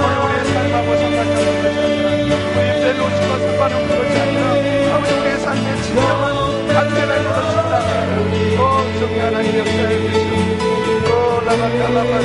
우리 0.00 0.14
우리의 0.24 0.44
삶하고 0.44 0.96
상관없는 0.96 1.62
것이 1.62 1.78
아니라 1.78 2.34
우리 2.54 2.66
벨로시와 2.80 3.38
상관없는 3.38 3.88
것이 3.98 4.20
아니라 4.20 4.96
아버지 4.96 5.14
우리의 5.14 5.38
삶의 5.40 5.82
진정한 5.82 6.68
간절한 6.68 7.12
것입니다 7.34 7.74
오 8.56 8.62
성령 8.98 9.26
하나님 9.26 9.58
역사해 9.58 9.92
주시옵 10.12 10.33
하나님 11.44 11.82
아버지 11.82 12.24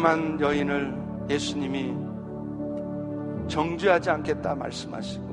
가늠한 0.00 0.40
여인을 0.40 0.94
예수님이 1.28 1.94
정죄하지 3.48 4.10
않겠다 4.10 4.54
말씀하시고 4.54 5.30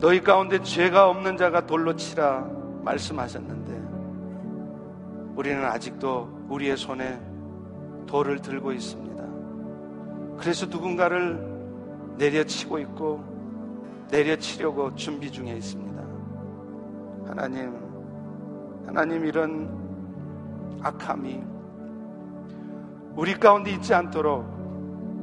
너희 0.00 0.22
가운데 0.22 0.62
죄가 0.62 1.08
없는 1.08 1.36
자가 1.36 1.66
돌로 1.66 1.96
치라 1.96 2.46
말씀하셨는데 2.82 5.34
우리는 5.36 5.64
아직도 5.64 6.46
우리의 6.48 6.76
손에 6.76 7.20
돌을 8.06 8.40
들고 8.40 8.72
있습니다. 8.72 9.24
그래서 10.38 10.66
누군가를 10.66 11.56
내려치고 12.18 12.78
있고 12.80 13.24
내려치려고 14.10 14.94
준비 14.94 15.30
중에 15.30 15.52
있습니다. 15.52 15.96
하나님, 17.26 17.74
하나님 18.86 19.26
이런 19.26 19.85
악함이 20.82 21.42
우리 23.14 23.34
가운데 23.34 23.70
있지 23.70 23.94
않도록 23.94 24.44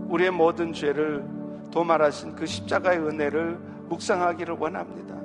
우리의 0.09 0.31
모든 0.31 0.73
죄를 0.73 1.23
도말하신 1.71 2.35
그 2.35 2.45
십자가의 2.45 2.99
은혜를 2.99 3.57
묵상하기를 3.89 4.55
원합니다. 4.59 5.15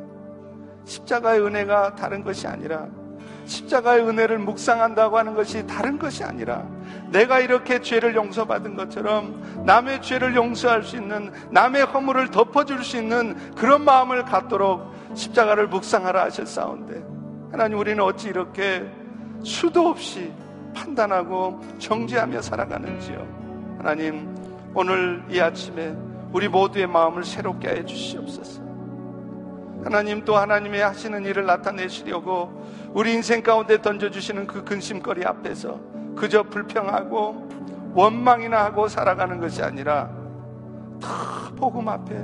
십자가의 0.85 1.43
은혜가 1.45 1.95
다른 1.97 2.25
것이 2.25 2.47
아니라 2.47 2.87
십자가의 3.45 4.07
은혜를 4.07 4.39
묵상한다고 4.39 5.17
하는 5.19 5.35
것이 5.35 5.67
다른 5.67 5.99
것이 5.99 6.23
아니라 6.23 6.67
내가 7.11 7.41
이렇게 7.41 7.81
죄를 7.81 8.15
용서받은 8.15 8.77
것처럼 8.77 9.65
남의 9.65 10.03
죄를 10.03 10.37
용서할 10.37 10.83
수 10.83 10.97
있는 10.97 11.33
남의 11.51 11.85
허물을 11.85 12.31
덮어줄 12.31 12.85
수 12.85 12.99
있는 12.99 13.35
그런 13.55 13.85
마음을 13.85 14.25
갖도록 14.25 14.93
십자가를 15.15 15.69
묵상하라 15.69 16.25
하셨사온데 16.25 17.03
하나님 17.51 17.79
우리는 17.79 18.03
어찌 18.03 18.29
이렇게 18.29 18.87
수도 19.43 19.89
없이 19.89 20.33
판단하고 20.75 21.61
정죄하며 21.79 22.43
살아가는지요 22.43 23.77
하나님 23.79 24.35
오늘 24.75 25.23
이 25.31 25.41
아침에 25.41 25.95
우리 26.33 26.49
모두의 26.49 26.87
마음을 26.87 27.25
새롭게 27.25 27.69
해 27.69 27.85
주시옵소서 27.85 28.63
하나님 29.85 30.25
또 30.25 30.37
하나님의 30.37 30.83
하시는 30.83 31.25
일을 31.25 31.47
나타내시려고 31.47 32.65
우리 32.93 33.15
인생 33.15 33.43
가운데 33.43 33.81
던져주시는 33.81 34.47
그 34.47 34.65
근심거리 34.65 35.25
앞에서 35.25 35.79
그저 36.17 36.43
불평하고 36.43 37.49
원망이나 37.95 38.65
하고 38.65 38.89
살아가는 38.89 39.41
것이 39.41 39.63
아니라 39.63 40.11
더 41.01 41.55
복음 41.57 41.89
앞에 41.89 42.15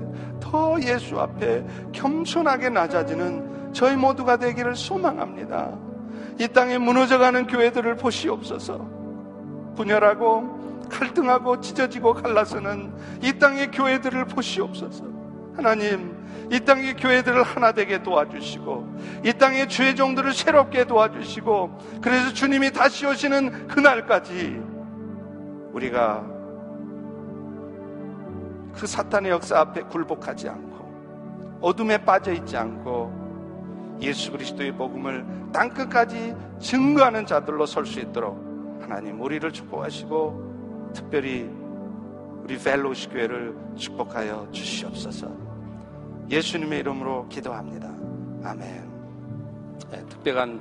더 0.41 0.77
예수 0.83 1.19
앞에 1.19 1.65
겸손하게 1.93 2.71
낮아지는 2.71 3.73
저희 3.73 3.97
모두가 3.97 4.37
되기를 4.37 4.77
소망합니다. 4.77 5.77
이 6.39 6.49
땅에 6.49 6.79
무너져가는 6.79 7.47
교회들을 7.47 7.97
보시옵소서. 7.97 8.79
분열하고 9.77 10.89
갈등하고 10.89 11.61
찢어지고 11.61 12.15
갈라서는 12.15 12.93
이 13.23 13.39
땅의 13.39 13.71
교회들을 13.71 14.27
보시옵소서. 14.27 15.05
하나님, 15.57 16.25
이 16.51 16.61
땅의 16.61 16.97
교회들을 16.97 17.43
하나 17.43 17.73
되게 17.73 18.03
도와주시고 18.03 19.23
이 19.25 19.33
땅의 19.33 19.69
죄종들을 19.69 20.33
새롭게 20.35 20.85
도와주시고 20.85 22.01
그래서 22.03 22.33
주님이 22.33 22.73
다시 22.73 23.07
오시는 23.07 23.69
그날까지 23.69 24.61
우리가 25.73 26.25
그 28.75 28.87
사탄의 28.87 29.31
역사 29.31 29.61
앞에 29.61 29.83
굴복하지 29.83 30.49
않고 30.49 31.59
어둠에 31.61 31.99
빠져 31.99 32.33
있지 32.33 32.57
않고 32.57 33.24
예수 34.01 34.33
그리스도의 34.33 34.73
복음을 34.73 35.25
땅 35.53 35.71
끝까지 35.71 36.35
증거하는 36.59 37.27
자들로 37.27 37.67
설 37.67 37.87
수 37.87 38.01
있도록 38.01 38.37
하나님 38.81 39.21
우리를 39.21 39.51
축복하시고 39.53 40.93
특별히 40.95 41.51
우리 42.43 42.59
펠로시 42.59 43.09
교회를 43.09 43.57
축복하여 43.77 44.49
주시옵소서. 44.53 45.29
예수님의 46.31 46.81
이름으로 46.81 47.27
기도합니다. 47.29 47.89
아멘. 48.45 48.95
네, 49.91 50.05
특별한 50.07 50.61